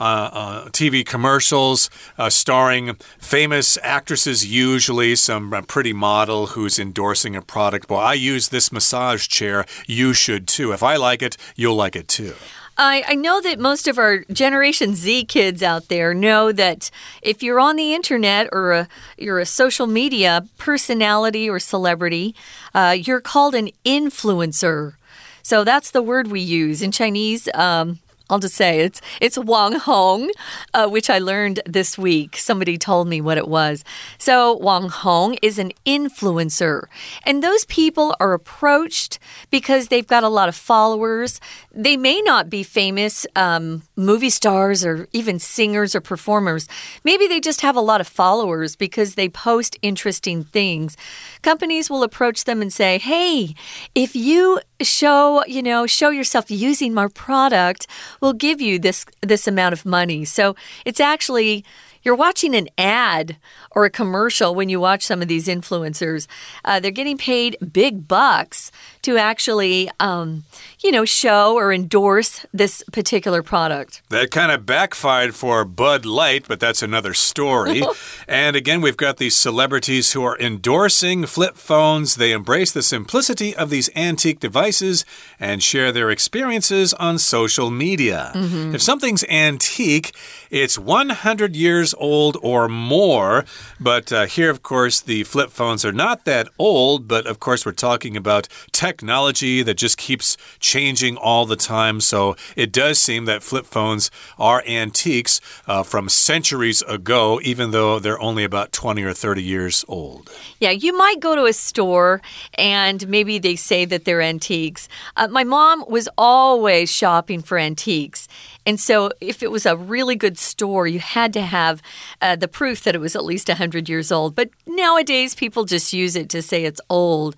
Uh, 0.00 0.30
uh, 0.32 0.68
TV 0.70 1.06
commercials 1.06 1.88
uh, 2.18 2.28
starring 2.28 2.94
famous 3.18 3.78
actresses, 3.82 4.46
usually 4.46 5.14
some 5.14 5.50
pretty 5.68 5.92
model 5.92 6.48
who's 6.48 6.78
endorsing 6.78 7.36
a 7.36 7.42
product. 7.42 7.88
Well, 7.88 8.00
I 8.00 8.14
use 8.14 8.48
this 8.48 8.72
massage 8.72 9.28
chair. 9.28 9.64
You 9.86 10.12
should 10.12 10.48
too. 10.48 10.72
If 10.72 10.82
I 10.82 10.96
like 10.96 11.22
it, 11.22 11.36
you'll 11.56 11.76
like 11.76 11.96
it 11.96 12.08
too. 12.08 12.34
I, 12.76 13.04
I 13.08 13.14
know 13.14 13.40
that 13.40 13.60
most 13.60 13.86
of 13.86 13.98
our 13.98 14.24
Generation 14.32 14.94
Z 14.94 15.26
kids 15.26 15.62
out 15.62 15.88
there 15.88 16.12
know 16.12 16.50
that 16.50 16.90
if 17.22 17.42
you're 17.42 17.60
on 17.60 17.76
the 17.76 17.94
internet 17.94 18.48
or 18.52 18.72
a, 18.72 18.88
you're 19.16 19.38
a 19.38 19.46
social 19.46 19.86
media 19.86 20.46
personality 20.58 21.48
or 21.48 21.60
celebrity, 21.60 22.34
uh, 22.74 22.96
you're 22.98 23.20
called 23.20 23.54
an 23.54 23.70
influencer. 23.84 24.94
So 25.42 25.62
that's 25.62 25.90
the 25.90 26.02
word 26.02 26.28
we 26.28 26.40
use 26.40 26.82
in 26.82 26.90
Chinese. 26.90 27.48
Um, 27.54 28.00
I'll 28.30 28.38
just 28.38 28.54
say 28.54 28.80
it's 28.80 29.02
it's 29.20 29.36
Wang 29.36 29.74
Hong, 29.74 30.30
uh, 30.72 30.88
which 30.88 31.10
I 31.10 31.18
learned 31.18 31.60
this 31.66 31.98
week. 31.98 32.36
Somebody 32.36 32.78
told 32.78 33.06
me 33.06 33.20
what 33.20 33.36
it 33.36 33.46
was. 33.46 33.84
So 34.16 34.56
Wang 34.56 34.88
Hong 34.88 35.34
is 35.42 35.58
an 35.58 35.72
influencer, 35.84 36.84
and 37.24 37.42
those 37.42 37.66
people 37.66 38.16
are 38.20 38.32
approached 38.32 39.18
because 39.50 39.88
they've 39.88 40.06
got 40.06 40.24
a 40.24 40.28
lot 40.28 40.48
of 40.48 40.56
followers. 40.56 41.38
They 41.70 41.98
may 41.98 42.22
not 42.22 42.48
be 42.48 42.62
famous 42.62 43.26
um, 43.36 43.82
movie 43.94 44.30
stars 44.30 44.86
or 44.86 45.06
even 45.12 45.38
singers 45.38 45.94
or 45.94 46.00
performers. 46.00 46.66
Maybe 47.04 47.26
they 47.26 47.40
just 47.40 47.60
have 47.60 47.76
a 47.76 47.80
lot 47.80 48.00
of 48.00 48.08
followers 48.08 48.74
because 48.74 49.16
they 49.16 49.28
post 49.28 49.76
interesting 49.82 50.44
things. 50.44 50.96
Companies 51.42 51.90
will 51.90 52.02
approach 52.02 52.44
them 52.44 52.62
and 52.62 52.72
say, 52.72 52.96
"Hey, 52.98 53.54
if 53.94 54.16
you 54.16 54.60
show, 54.80 55.44
you 55.46 55.62
know, 55.62 55.86
show 55.86 56.10
yourself 56.10 56.50
using 56.50 56.94
my 56.94 57.08
product, 57.08 57.86
we'll 58.24 58.32
give 58.32 58.60
you 58.60 58.78
this 58.78 59.04
this 59.20 59.46
amount 59.46 59.74
of 59.74 59.86
money." 59.86 60.24
So, 60.24 60.56
it's 60.84 61.00
actually 61.00 61.64
you're 62.04 62.14
watching 62.14 62.54
an 62.54 62.68
ad 62.76 63.38
or 63.70 63.86
a 63.86 63.90
commercial 63.90 64.54
when 64.54 64.68
you 64.68 64.78
watch 64.78 65.02
some 65.02 65.22
of 65.22 65.28
these 65.28 65.48
influencers. 65.48 66.26
Uh, 66.64 66.78
they're 66.78 66.90
getting 66.90 67.16
paid 67.16 67.56
big 67.72 68.06
bucks 68.06 68.70
to 69.04 69.16
actually, 69.18 69.90
um, 70.00 70.44
you 70.82 70.90
know, 70.90 71.04
show 71.04 71.54
or 71.54 71.72
endorse 71.72 72.44
this 72.52 72.82
particular 72.92 73.42
product. 73.42 74.02
That 74.08 74.30
kind 74.30 74.50
of 74.50 74.66
backfired 74.66 75.34
for 75.34 75.64
Bud 75.64 76.04
Light, 76.04 76.46
but 76.48 76.58
that's 76.58 76.82
another 76.82 77.14
story. 77.14 77.82
and 78.28 78.56
again, 78.56 78.80
we've 78.80 78.96
got 78.96 79.18
these 79.18 79.36
celebrities 79.36 80.12
who 80.12 80.24
are 80.24 80.38
endorsing 80.38 81.26
flip 81.26 81.56
phones. 81.56 82.16
They 82.16 82.32
embrace 82.32 82.72
the 82.72 82.82
simplicity 82.82 83.54
of 83.54 83.70
these 83.70 83.90
antique 83.94 84.40
devices 84.40 85.04
and 85.38 85.62
share 85.62 85.92
their 85.92 86.10
experiences 86.10 86.94
on 86.94 87.18
social 87.18 87.70
media. 87.70 88.32
If 88.74 88.82
something's 88.82 89.24
antique, 89.24 90.14
it's 90.50 90.78
100 90.78 91.54
years 91.54 91.94
old 91.98 92.36
or 92.42 92.68
more. 92.68 93.44
But 93.78 94.12
uh, 94.12 94.26
here, 94.26 94.50
of 94.50 94.62
course, 94.62 95.00
the 95.00 95.24
flip 95.24 95.50
phones 95.50 95.84
are 95.84 95.92
not 95.92 96.24
that 96.24 96.48
old, 96.58 97.06
but 97.06 97.26
of 97.26 97.38
course, 97.38 97.66
we're 97.66 97.72
talking 97.72 98.16
about 98.16 98.48
technology 98.94 99.60
that 99.64 99.74
just 99.74 99.98
keeps 99.98 100.36
changing 100.60 101.16
all 101.16 101.46
the 101.46 101.56
time. 101.56 102.00
So 102.00 102.36
it 102.54 102.70
does 102.70 102.98
seem 103.00 103.24
that 103.24 103.42
flip 103.42 103.66
phones 103.66 104.08
are 104.38 104.62
antiques 104.68 105.40
uh, 105.66 105.82
from 105.82 106.08
centuries 106.08 106.80
ago, 106.82 107.40
even 107.42 107.72
though 107.72 107.98
they're 107.98 108.20
only 108.20 108.44
about 108.44 108.70
20 108.70 109.02
or 109.02 109.12
30 109.12 109.42
years 109.42 109.84
old. 109.88 110.30
Yeah, 110.60 110.70
you 110.70 110.96
might 110.96 111.18
go 111.18 111.34
to 111.34 111.44
a 111.46 111.52
store 111.52 112.22
and 112.56 113.08
maybe 113.08 113.40
they 113.40 113.56
say 113.56 113.84
that 113.84 114.04
they're 114.04 114.22
antiques. 114.22 114.88
Uh, 115.16 115.26
my 115.26 115.42
mom 115.42 115.84
was 115.88 116.08
always 116.16 116.88
shopping 116.88 117.42
for 117.42 117.58
antiques. 117.58 118.28
And 118.66 118.80
so, 118.80 119.10
if 119.20 119.42
it 119.42 119.50
was 119.50 119.66
a 119.66 119.76
really 119.76 120.16
good 120.16 120.38
store, 120.38 120.86
you 120.86 120.98
had 120.98 121.32
to 121.34 121.42
have 121.42 121.82
uh, 122.20 122.36
the 122.36 122.48
proof 122.48 122.82
that 122.84 122.94
it 122.94 123.00
was 123.00 123.14
at 123.14 123.24
least 123.24 123.48
100 123.48 123.88
years 123.88 124.10
old. 124.10 124.34
But 124.34 124.50
nowadays, 124.66 125.34
people 125.34 125.64
just 125.64 125.92
use 125.92 126.16
it 126.16 126.28
to 126.30 126.42
say 126.42 126.64
it's 126.64 126.80
old. 126.88 127.36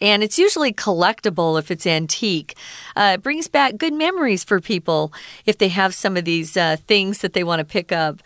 And 0.00 0.22
it's 0.22 0.38
usually 0.38 0.72
collectible 0.72 1.58
if 1.58 1.70
it's 1.70 1.86
antique. 1.86 2.54
Uh, 2.94 3.12
it 3.14 3.22
brings 3.22 3.48
back 3.48 3.78
good 3.78 3.94
memories 3.94 4.44
for 4.44 4.60
people 4.60 5.12
if 5.46 5.56
they 5.56 5.68
have 5.68 5.94
some 5.94 6.16
of 6.16 6.24
these 6.24 6.56
uh, 6.56 6.76
things 6.86 7.18
that 7.18 7.32
they 7.32 7.44
want 7.44 7.60
to 7.60 7.64
pick 7.64 7.92
up. 7.92 8.22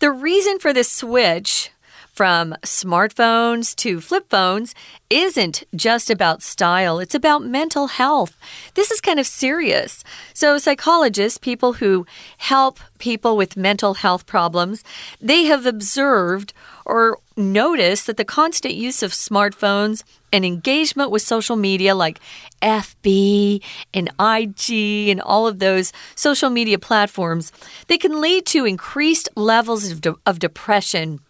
The 0.00 0.10
reason 0.10 0.58
for 0.58 0.72
this 0.74 0.90
switch 0.90 1.70
from 2.14 2.54
smartphones 2.62 3.74
to 3.74 4.00
flip 4.00 4.30
phones 4.30 4.74
isn't 5.10 5.64
just 5.74 6.10
about 6.10 6.42
style, 6.42 7.00
it's 7.00 7.14
about 7.14 7.44
mental 7.44 7.88
health. 7.88 8.36
This 8.74 8.90
is 8.92 9.00
kind 9.00 9.18
of 9.18 9.26
serious. 9.26 10.04
So, 10.32 10.56
psychologists, 10.58 11.38
people 11.38 11.74
who 11.74 12.06
help 12.38 12.78
people 12.98 13.36
with 13.36 13.56
mental 13.56 13.94
health 13.94 14.26
problems, 14.26 14.84
they 15.20 15.44
have 15.44 15.66
observed 15.66 16.52
or 16.84 17.18
notice 17.36 18.04
that 18.04 18.16
the 18.16 18.24
constant 18.24 18.74
use 18.74 19.02
of 19.02 19.12
smartphones 19.12 20.04
and 20.32 20.44
engagement 20.44 21.10
with 21.10 21.22
social 21.22 21.56
media 21.56 21.94
like 21.94 22.20
FB 22.62 23.62
and 23.92 24.08
IG 24.18 25.08
and 25.08 25.20
all 25.20 25.46
of 25.46 25.58
those 25.58 25.92
social 26.14 26.50
media 26.50 26.78
platforms, 26.78 27.52
they 27.86 27.98
can 27.98 28.20
lead 28.20 28.46
to 28.46 28.64
increased 28.64 29.28
levels 29.36 29.90
of, 29.90 30.00
de 30.00 30.14
of 30.26 30.38
depression 30.38 31.20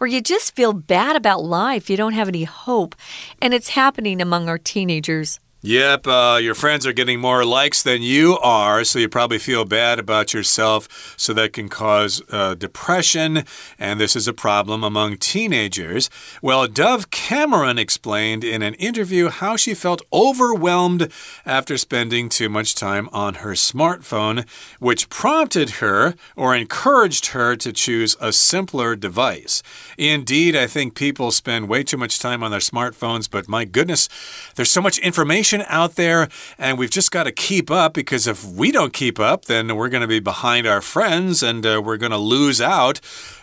or 0.00 0.06
you 0.06 0.20
just 0.20 0.54
feel 0.54 0.72
bad 0.72 1.16
about 1.16 1.44
life. 1.44 1.88
You 1.88 1.96
don't 1.96 2.12
have 2.12 2.28
any 2.28 2.44
hope. 2.44 2.94
And 3.40 3.54
it's 3.54 3.70
happening 3.70 4.20
among 4.20 4.48
our 4.48 4.58
teenagers. 4.58 5.40
Yep, 5.66 6.06
uh, 6.06 6.38
your 6.42 6.54
friends 6.54 6.86
are 6.86 6.92
getting 6.92 7.20
more 7.20 7.42
likes 7.42 7.82
than 7.82 8.02
you 8.02 8.36
are, 8.40 8.84
so 8.84 8.98
you 8.98 9.08
probably 9.08 9.38
feel 9.38 9.64
bad 9.64 9.98
about 9.98 10.34
yourself. 10.34 11.14
So 11.16 11.32
that 11.32 11.54
can 11.54 11.70
cause 11.70 12.20
uh, 12.28 12.52
depression, 12.54 13.44
and 13.78 13.98
this 13.98 14.14
is 14.14 14.28
a 14.28 14.34
problem 14.34 14.84
among 14.84 15.16
teenagers. 15.16 16.10
Well, 16.42 16.68
Dove 16.68 17.10
Cameron 17.10 17.78
explained 17.78 18.44
in 18.44 18.60
an 18.60 18.74
interview 18.74 19.30
how 19.30 19.56
she 19.56 19.72
felt 19.72 20.02
overwhelmed 20.12 21.10
after 21.46 21.78
spending 21.78 22.28
too 22.28 22.50
much 22.50 22.74
time 22.74 23.08
on 23.10 23.36
her 23.36 23.52
smartphone, 23.52 24.46
which 24.80 25.08
prompted 25.08 25.80
her 25.80 26.14
or 26.36 26.54
encouraged 26.54 27.28
her 27.28 27.56
to 27.56 27.72
choose 27.72 28.18
a 28.20 28.34
simpler 28.34 28.96
device. 28.96 29.62
Indeed, 29.96 30.56
I 30.56 30.66
think 30.66 30.94
people 30.94 31.30
spend 31.30 31.70
way 31.70 31.84
too 31.84 31.96
much 31.96 32.18
time 32.18 32.42
on 32.42 32.50
their 32.50 32.60
smartphones, 32.60 33.30
but 33.30 33.48
my 33.48 33.64
goodness, 33.64 34.10
there's 34.56 34.70
so 34.70 34.82
much 34.82 34.98
information 34.98 35.53
out 35.62 35.94
there, 35.96 36.28
and 36.58 36.78
we've 36.78 36.90
just 36.90 37.10
got 37.10 37.24
to 37.24 37.32
keep 37.32 37.70
up 37.70 37.94
because 37.94 38.26
if 38.26 38.44
we 38.44 38.72
don't 38.72 38.92
keep 38.92 39.18
up, 39.20 39.46
then 39.46 39.76
we're 39.76 39.88
going 39.88 40.02
to 40.02 40.08
be 40.08 40.20
behind 40.20 40.66
our 40.66 40.80
friends 40.80 41.42
and 41.42 41.64
uh, 41.64 41.80
we're 41.84 41.96
going 41.96 42.12
to 42.12 42.18
lose 42.18 42.60
out. 42.60 43.00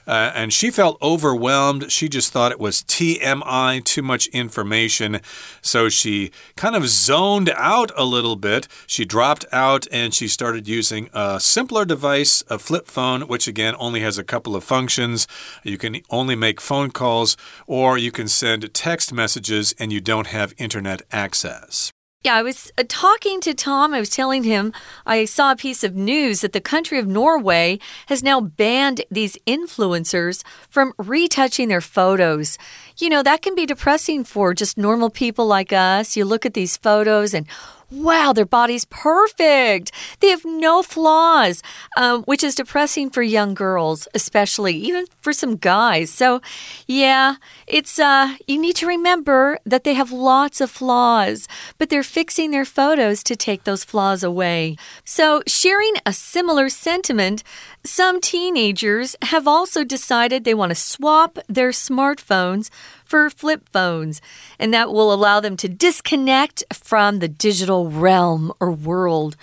Uh, 0.07 0.31
and 0.33 0.51
she 0.51 0.71
felt 0.71 1.01
overwhelmed. 1.01 1.91
She 1.91 2.09
just 2.09 2.33
thought 2.33 2.51
it 2.51 2.59
was 2.59 2.83
TMI, 2.83 3.83
too 3.83 4.01
much 4.01 4.27
information. 4.27 5.21
So 5.61 5.89
she 5.89 6.31
kind 6.55 6.75
of 6.75 6.87
zoned 6.87 7.49
out 7.55 7.91
a 7.95 8.03
little 8.03 8.35
bit. 8.35 8.67
She 8.87 9.05
dropped 9.05 9.45
out 9.51 9.87
and 9.91 10.13
she 10.13 10.27
started 10.27 10.67
using 10.67 11.09
a 11.13 11.39
simpler 11.39 11.85
device, 11.85 12.43
a 12.49 12.57
flip 12.57 12.87
phone, 12.87 13.21
which 13.21 13.47
again 13.47 13.75
only 13.79 14.01
has 14.01 14.17
a 14.17 14.23
couple 14.23 14.55
of 14.55 14.63
functions. 14.63 15.27
You 15.63 15.77
can 15.77 16.01
only 16.09 16.35
make 16.35 16.59
phone 16.59 16.91
calls 16.91 17.37
or 17.67 17.97
you 17.97 18.11
can 18.11 18.27
send 18.27 18.73
text 18.73 19.13
messages 19.13 19.73
and 19.79 19.93
you 19.93 20.01
don't 20.01 20.27
have 20.27 20.53
internet 20.57 21.01
access. 21.11 21.91
Yeah, 22.23 22.35
I 22.35 22.43
was 22.43 22.71
uh, 22.77 22.83
talking 22.87 23.41
to 23.41 23.55
Tom. 23.55 23.95
I 23.95 23.99
was 23.99 24.11
telling 24.11 24.43
him 24.43 24.73
I 25.07 25.25
saw 25.25 25.51
a 25.51 25.55
piece 25.55 25.83
of 25.83 25.95
news 25.95 26.41
that 26.41 26.53
the 26.53 26.61
country 26.61 26.99
of 26.99 27.07
Norway 27.07 27.79
has 28.09 28.21
now 28.21 28.39
banned 28.39 29.03
these 29.09 29.39
influencers 29.47 30.43
from 30.69 30.93
retouching 30.99 31.69
their 31.69 31.81
photos. 31.81 32.59
You 32.99 33.09
know, 33.09 33.23
that 33.23 33.41
can 33.41 33.55
be 33.55 33.65
depressing 33.65 34.23
for 34.23 34.53
just 34.53 34.77
normal 34.77 35.09
people 35.09 35.47
like 35.47 35.73
us. 35.73 36.15
You 36.15 36.25
look 36.25 36.45
at 36.45 36.53
these 36.53 36.77
photos 36.77 37.33
and 37.33 37.47
wow, 37.91 38.31
their 38.33 38.45
body's 38.45 38.85
perfect. 38.85 39.91
They 40.19 40.29
have 40.29 40.45
no 40.45 40.81
flaws, 40.81 41.61
um, 41.97 42.23
which 42.23 42.43
is 42.43 42.55
depressing 42.55 43.09
for 43.09 43.21
young 43.21 43.53
girls, 43.53 44.07
especially, 44.13 44.75
even 44.75 45.05
for 45.21 45.33
some 45.33 45.57
guys. 45.57 46.09
So, 46.09 46.41
yeah, 46.87 47.35
it's, 47.67 47.99
uh, 47.99 48.35
you 48.47 48.59
need 48.59 48.77
to 48.77 48.87
remember 48.87 49.59
that 49.65 49.83
they 49.83 49.93
have 49.93 50.11
lots 50.11 50.61
of 50.61 50.71
flaws, 50.71 51.47
but 51.77 51.89
they're 51.89 52.03
fixing 52.03 52.51
their 52.51 52.65
photos 52.65 53.23
to 53.23 53.35
take 53.35 53.65
those 53.65 53.83
flaws 53.83 54.23
away. 54.23 54.77
So, 55.03 55.43
sharing 55.45 55.93
a 56.05 56.13
similar 56.13 56.69
sentiment, 56.69 57.43
some 57.83 58.21
teenagers 58.21 59.15
have 59.23 59.47
also 59.47 59.83
decided 59.83 60.43
they 60.43 60.53
want 60.53 60.69
to 60.69 60.75
swap 60.75 61.39
their 61.47 61.71
smartphones 61.71 62.69
for 63.03 63.29
flip 63.29 63.67
phones, 63.73 64.21
and 64.59 64.73
that 64.73 64.91
will 64.91 65.11
allow 65.13 65.39
them 65.39 65.57
to 65.57 65.67
disconnect 65.67 66.63
from 66.71 67.19
the 67.19 67.27
digital 67.27 67.89
realm 67.89 68.51
or 68.59 68.71
world. 68.71 69.35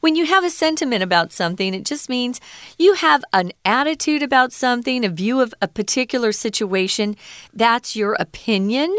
When 0.00 0.16
you 0.16 0.26
have 0.26 0.44
a 0.44 0.50
sentiment 0.50 1.02
about 1.02 1.32
something, 1.32 1.72
it 1.72 1.86
just 1.86 2.10
means 2.10 2.38
you 2.78 2.92
have 2.92 3.24
an 3.32 3.52
attitude 3.64 4.22
about 4.22 4.52
something, 4.52 5.02
a 5.02 5.08
view 5.08 5.40
of 5.40 5.54
a 5.62 5.68
particular 5.68 6.30
situation. 6.30 7.16
That's 7.54 7.96
your 7.96 8.12
opinion. 8.20 8.98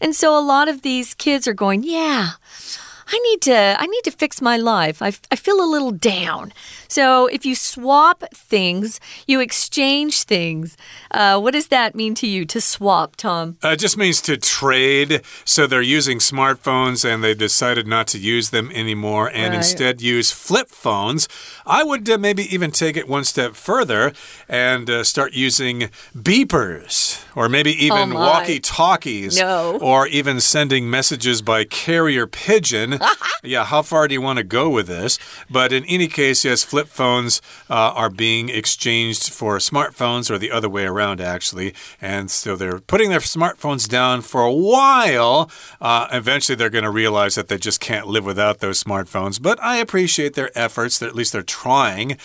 And 0.00 0.14
so 0.14 0.34
a 0.34 0.40
lot 0.40 0.68
of 0.68 0.80
these 0.80 1.12
kids 1.12 1.46
are 1.46 1.52
going, 1.52 1.82
Yeah, 1.82 2.30
I 3.08 3.18
need 3.18 3.40
to 3.42 3.76
I 3.78 3.86
need 3.86 4.02
to 4.04 4.10
fix 4.10 4.42
my 4.42 4.56
life. 4.56 5.00
I, 5.00 5.12
I 5.30 5.36
feel 5.36 5.62
a 5.62 5.68
little 5.70 5.92
down. 5.92 6.52
So 6.88 7.26
if 7.26 7.44
you 7.44 7.54
swap 7.54 8.24
things, 8.34 9.00
you 9.26 9.40
exchange 9.40 10.24
things. 10.24 10.76
Uh, 11.10 11.38
what 11.40 11.52
does 11.52 11.68
that 11.68 11.94
mean 11.94 12.14
to 12.16 12.26
you 12.26 12.44
to 12.46 12.60
swap, 12.60 13.16
Tom? 13.16 13.56
Uh, 13.62 13.70
it 13.70 13.78
just 13.78 13.96
means 13.96 14.20
to 14.22 14.36
trade. 14.36 15.22
So 15.44 15.66
they're 15.66 15.82
using 15.82 16.18
smartphones 16.18 17.04
and 17.04 17.22
they 17.22 17.34
decided 17.34 17.86
not 17.86 18.06
to 18.08 18.18
use 18.18 18.50
them 18.50 18.70
anymore 18.72 19.28
and 19.28 19.50
right. 19.50 19.58
instead 19.58 20.00
use 20.00 20.30
flip 20.30 20.68
phones. 20.68 21.28
I 21.64 21.84
would 21.84 22.08
uh, 22.08 22.18
maybe 22.18 22.52
even 22.54 22.70
take 22.70 22.96
it 22.96 23.08
one 23.08 23.24
step 23.24 23.54
further 23.54 24.12
and 24.48 24.88
uh, 24.90 25.04
start 25.04 25.32
using 25.32 25.90
beepers 26.16 27.24
or 27.36 27.48
maybe 27.48 27.72
even 27.84 28.12
oh 28.12 28.16
walkie 28.16 28.60
talkies. 28.60 29.38
No. 29.38 29.78
Or 29.80 30.06
even 30.08 30.40
sending 30.40 30.88
messages 30.88 31.42
by 31.42 31.64
carrier 31.64 32.26
pigeon. 32.26 32.95
yeah, 33.42 33.64
how 33.64 33.82
far 33.82 34.08
do 34.08 34.14
you 34.14 34.20
want 34.20 34.38
to 34.38 34.44
go 34.44 34.68
with 34.70 34.86
this? 34.86 35.18
But 35.50 35.72
in 35.72 35.84
any 35.84 36.08
case, 36.08 36.44
yes, 36.44 36.64
flip 36.64 36.88
phones 36.88 37.40
uh, 37.68 37.92
are 37.94 38.10
being 38.10 38.48
exchanged 38.48 39.32
for 39.32 39.58
smartphones 39.58 40.30
or 40.30 40.38
the 40.38 40.50
other 40.50 40.68
way 40.68 40.84
around, 40.84 41.20
actually. 41.20 41.74
And 42.00 42.30
so 42.30 42.56
they're 42.56 42.80
putting 42.80 43.10
their 43.10 43.20
smartphones 43.20 43.88
down 43.88 44.22
for 44.22 44.42
a 44.42 44.52
while. 44.52 45.50
Uh, 45.80 46.08
eventually, 46.12 46.56
they're 46.56 46.70
going 46.70 46.84
to 46.84 46.90
realize 46.90 47.34
that 47.34 47.48
they 47.48 47.58
just 47.58 47.80
can't 47.80 48.06
live 48.06 48.24
without 48.24 48.60
those 48.60 48.82
smartphones. 48.82 49.40
But 49.40 49.62
I 49.62 49.76
appreciate 49.76 50.34
their 50.34 50.56
efforts, 50.56 50.98
that 50.98 51.08
at 51.08 51.14
least 51.14 51.32
they're 51.32 51.42
trying. 51.42 52.18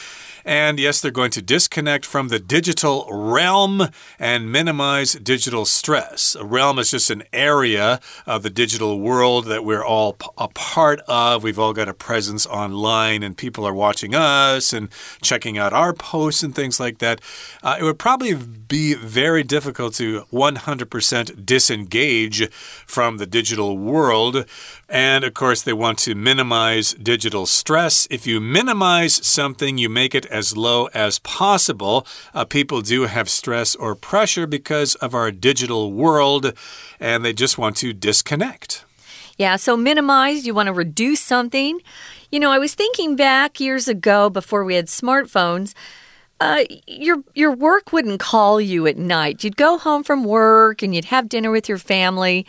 And 0.45 0.79
yes, 0.79 1.01
they're 1.01 1.11
going 1.11 1.31
to 1.31 1.41
disconnect 1.41 2.05
from 2.05 2.27
the 2.27 2.39
digital 2.39 3.07
realm 3.11 3.87
and 4.19 4.51
minimize 4.51 5.13
digital 5.13 5.65
stress. 5.65 6.35
A 6.35 6.45
realm 6.45 6.79
is 6.79 6.91
just 6.91 7.09
an 7.09 7.23
area 7.31 7.99
of 8.25 8.43
the 8.43 8.49
digital 8.49 8.99
world 8.99 9.45
that 9.45 9.63
we're 9.63 9.83
all 9.85 10.17
a 10.37 10.47
part 10.47 10.99
of. 11.01 11.43
We've 11.43 11.59
all 11.59 11.73
got 11.73 11.87
a 11.87 11.93
presence 11.93 12.45
online, 12.45 13.23
and 13.23 13.37
people 13.37 13.65
are 13.65 13.73
watching 13.73 14.15
us 14.15 14.73
and 14.73 14.89
checking 15.21 15.57
out 15.57 15.73
our 15.73 15.93
posts 15.93 16.43
and 16.43 16.55
things 16.55 16.79
like 16.79 16.99
that. 16.99 17.21
Uh, 17.63 17.77
it 17.79 17.83
would 17.83 17.99
probably 17.99 18.33
be 18.33 18.93
very 18.93 19.43
difficult 19.43 19.93
to 19.95 20.25
100% 20.31 21.45
disengage 21.45 22.49
from 22.51 23.17
the 23.17 23.25
digital 23.25 23.77
world. 23.77 24.45
And 24.91 25.23
of 25.23 25.33
course, 25.33 25.61
they 25.61 25.71
want 25.71 25.99
to 25.99 26.15
minimize 26.15 26.93
digital 26.93 27.45
stress. 27.45 28.09
If 28.11 28.27
you 28.27 28.41
minimize 28.41 29.25
something, 29.25 29.77
you 29.77 29.87
make 29.87 30.13
it 30.13 30.25
as 30.25 30.57
low 30.57 30.87
as 30.93 31.17
possible. 31.19 32.05
Uh, 32.33 32.43
people 32.43 32.81
do 32.81 33.03
have 33.03 33.29
stress 33.29 33.73
or 33.73 33.95
pressure 33.95 34.45
because 34.45 34.95
of 34.95 35.15
our 35.15 35.31
digital 35.31 35.93
world, 35.93 36.51
and 36.99 37.23
they 37.23 37.31
just 37.31 37.57
want 37.57 37.77
to 37.77 37.93
disconnect. 37.93 38.83
Yeah, 39.37 39.55
so 39.55 39.77
minimize, 39.77 40.45
you 40.45 40.53
want 40.53 40.67
to 40.67 40.73
reduce 40.73 41.21
something. 41.21 41.79
You 42.29 42.41
know, 42.41 42.51
I 42.51 42.59
was 42.59 42.75
thinking 42.75 43.15
back 43.15 43.61
years 43.61 43.87
ago 43.87 44.29
before 44.29 44.65
we 44.65 44.75
had 44.75 44.87
smartphones. 44.87 45.73
Uh, 46.41 46.63
your 46.87 47.23
your 47.35 47.51
work 47.51 47.93
wouldn't 47.93 48.19
call 48.19 48.59
you 48.59 48.87
at 48.87 48.97
night. 48.97 49.43
You'd 49.43 49.57
go 49.57 49.77
home 49.77 50.03
from 50.03 50.23
work 50.23 50.81
and 50.81 50.93
you'd 50.93 51.05
have 51.05 51.29
dinner 51.29 51.51
with 51.51 51.69
your 51.69 51.77
family, 51.77 52.47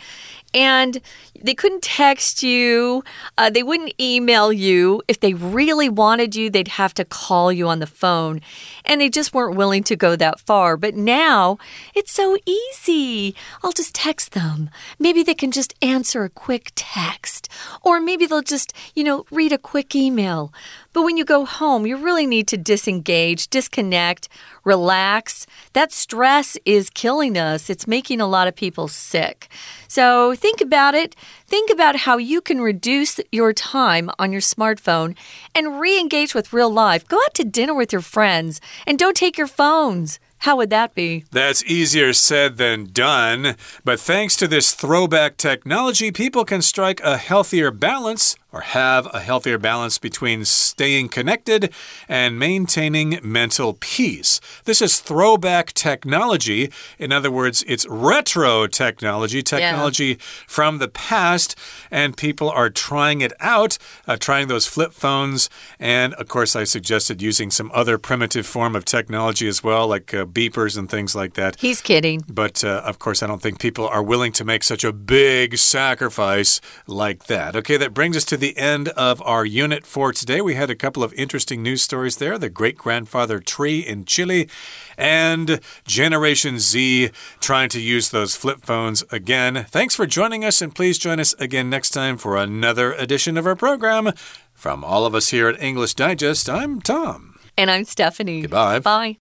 and 0.53 1.01
they 1.39 1.53
couldn't 1.53 1.83
text 1.83 2.43
you, 2.43 3.03
uh, 3.37 3.49
they 3.49 3.63
wouldn't 3.63 3.99
email 3.99 4.53
you. 4.53 5.01
If 5.07 5.19
they 5.19 5.33
really 5.33 5.89
wanted 5.89 6.35
you, 6.35 6.49
they'd 6.49 6.67
have 6.69 6.93
to 6.95 7.05
call 7.05 7.51
you 7.51 7.67
on 7.67 7.79
the 7.79 7.87
phone. 7.87 8.39
And 8.85 9.01
they 9.01 9.09
just 9.09 9.33
weren't 9.33 9.57
willing 9.57 9.83
to 9.83 9.95
go 9.95 10.15
that 10.15 10.39
far. 10.39 10.77
But 10.77 10.95
now 10.95 11.57
it's 11.95 12.11
so 12.11 12.37
easy. 12.45 13.35
I'll 13.63 13.71
just 13.71 13.95
text 13.95 14.33
them. 14.33 14.69
Maybe 14.99 15.23
they 15.23 15.33
can 15.33 15.51
just 15.51 15.73
answer 15.81 16.23
a 16.23 16.29
quick 16.29 16.71
text, 16.75 17.49
or 17.81 17.99
maybe 17.99 18.25
they'll 18.25 18.41
just, 18.41 18.73
you 18.95 19.03
know, 19.03 19.25
read 19.31 19.51
a 19.51 19.57
quick 19.57 19.95
email. 19.95 20.53
But 20.93 21.03
when 21.03 21.17
you 21.17 21.25
go 21.25 21.45
home, 21.45 21.87
you 21.87 21.97
really 21.97 22.27
need 22.27 22.47
to 22.49 22.57
disengage, 22.57 23.49
disconnect, 23.49 24.29
relax. 24.63 25.47
That 25.73 25.91
stress 25.91 26.57
is 26.65 26.89
killing 26.91 27.37
us, 27.37 27.69
it's 27.69 27.87
making 27.87 28.21
a 28.21 28.27
lot 28.27 28.47
of 28.47 28.55
people 28.55 28.87
sick. 28.87 29.49
So 29.93 30.33
think 30.33 30.59
about 30.59 30.95
it. 30.95 31.15
Think 31.45 31.69
about 31.69 31.97
how 31.97 32.17
you 32.17 32.41
can 32.41 32.61
reduce 32.61 33.19
your 33.31 33.53
time 33.53 34.09
on 34.17 34.31
your 34.31 34.41
smartphone 34.41 35.15
and 35.53 35.79
re 35.79 35.99
engage 35.99 36.33
with 36.33 36.51
real 36.51 36.71
life. 36.71 37.07
Go 37.07 37.17
out 37.17 37.35
to 37.35 37.43
dinner 37.43 37.75
with 37.75 37.93
your 37.93 38.01
friends 38.01 38.59
and 38.87 38.97
don't 38.97 39.15
take 39.15 39.37
your 39.37 39.45
phones. 39.45 40.19
How 40.39 40.55
would 40.57 40.71
that 40.71 40.95
be? 40.95 41.25
That's 41.31 41.63
easier 41.65 42.11
said 42.11 42.57
than 42.57 42.85
done. 42.91 43.55
But 43.85 43.99
thanks 43.99 44.35
to 44.37 44.47
this 44.47 44.73
throwback 44.73 45.37
technology, 45.37 46.11
people 46.11 46.43
can 46.43 46.63
strike 46.63 46.99
a 47.01 47.17
healthier 47.17 47.69
balance 47.69 48.35
or 48.53 48.61
have 48.61 49.07
a 49.13 49.19
healthier 49.19 49.57
balance 49.57 49.97
between 49.97 50.45
staying 50.45 51.09
connected 51.09 51.73
and 52.07 52.37
maintaining 52.37 53.19
mental 53.23 53.73
peace. 53.79 54.39
This 54.65 54.81
is 54.81 54.99
throwback 54.99 55.73
technology. 55.73 56.71
In 56.99 57.11
other 57.11 57.31
words, 57.31 57.63
it's 57.67 57.87
retro 57.87 58.67
technology, 58.67 59.41
technology 59.41 60.05
yeah. 60.05 60.15
from 60.47 60.77
the 60.77 60.87
past, 60.87 61.57
and 61.89 62.15
people 62.15 62.49
are 62.49 62.69
trying 62.69 63.21
it 63.21 63.33
out, 63.39 63.79
uh, 64.07 64.17
trying 64.17 64.47
those 64.47 64.67
flip 64.67 64.93
phones. 64.93 65.49
And 65.79 66.13
of 66.13 66.27
course, 66.27 66.55
I 66.55 66.63
suggested 66.63 67.21
using 67.21 67.49
some 67.49 67.71
other 67.73 67.97
primitive 67.97 68.45
form 68.45 68.75
of 68.75 68.85
technology 68.85 69.47
as 69.47 69.63
well, 69.63 69.87
like 69.87 70.13
uh, 70.13 70.25
beepers 70.25 70.77
and 70.77 70.87
things 70.87 71.15
like 71.15 71.33
that. 71.33 71.59
He's 71.59 71.81
kidding. 71.81 72.23
But 72.27 72.63
uh, 72.63 72.83
of 72.85 72.99
course, 72.99 73.23
I 73.23 73.27
don't 73.27 73.41
think 73.41 73.59
people 73.59 73.87
are 73.87 74.03
willing 74.03 74.31
to 74.33 74.45
make 74.45 74.63
such 74.63 74.83
a 74.83 74.93
big 74.93 75.57
sacrifice 75.57 76.61
like 76.85 77.25
that. 77.25 77.55
Okay, 77.55 77.77
that 77.77 77.95
brings 77.95 78.15
us 78.15 78.25
to 78.25 78.42
the 78.43 78.57
end 78.57 78.89
of 78.89 79.21
our 79.21 79.45
unit 79.45 79.85
for 79.85 80.11
today. 80.11 80.41
We 80.41 80.55
had 80.55 80.69
a 80.69 80.75
couple 80.75 81.01
of 81.01 81.13
interesting 81.13 81.63
news 81.63 81.81
stories 81.81 82.17
there 82.17 82.37
the 82.37 82.49
great 82.49 82.77
grandfather 82.77 83.39
tree 83.39 83.79
in 83.79 84.03
Chile 84.03 84.49
and 84.97 85.61
Generation 85.87 86.59
Z 86.59 87.11
trying 87.39 87.69
to 87.69 87.79
use 87.79 88.09
those 88.09 88.35
flip 88.35 88.65
phones 88.65 89.01
again. 89.13 89.65
Thanks 89.69 89.95
for 89.95 90.05
joining 90.05 90.43
us, 90.43 90.61
and 90.61 90.75
please 90.75 90.97
join 90.97 91.21
us 91.21 91.33
again 91.39 91.69
next 91.69 91.91
time 91.91 92.17
for 92.17 92.35
another 92.35 92.91
edition 92.91 93.37
of 93.37 93.47
our 93.47 93.55
program. 93.55 94.11
From 94.53 94.83
all 94.83 95.05
of 95.05 95.15
us 95.15 95.29
here 95.29 95.47
at 95.47 95.63
English 95.63 95.93
Digest, 95.93 96.49
I'm 96.49 96.81
Tom. 96.81 97.35
And 97.57 97.71
I'm 97.71 97.85
Stephanie. 97.85 98.41
Goodbye. 98.41 98.79
Bye. 98.79 99.22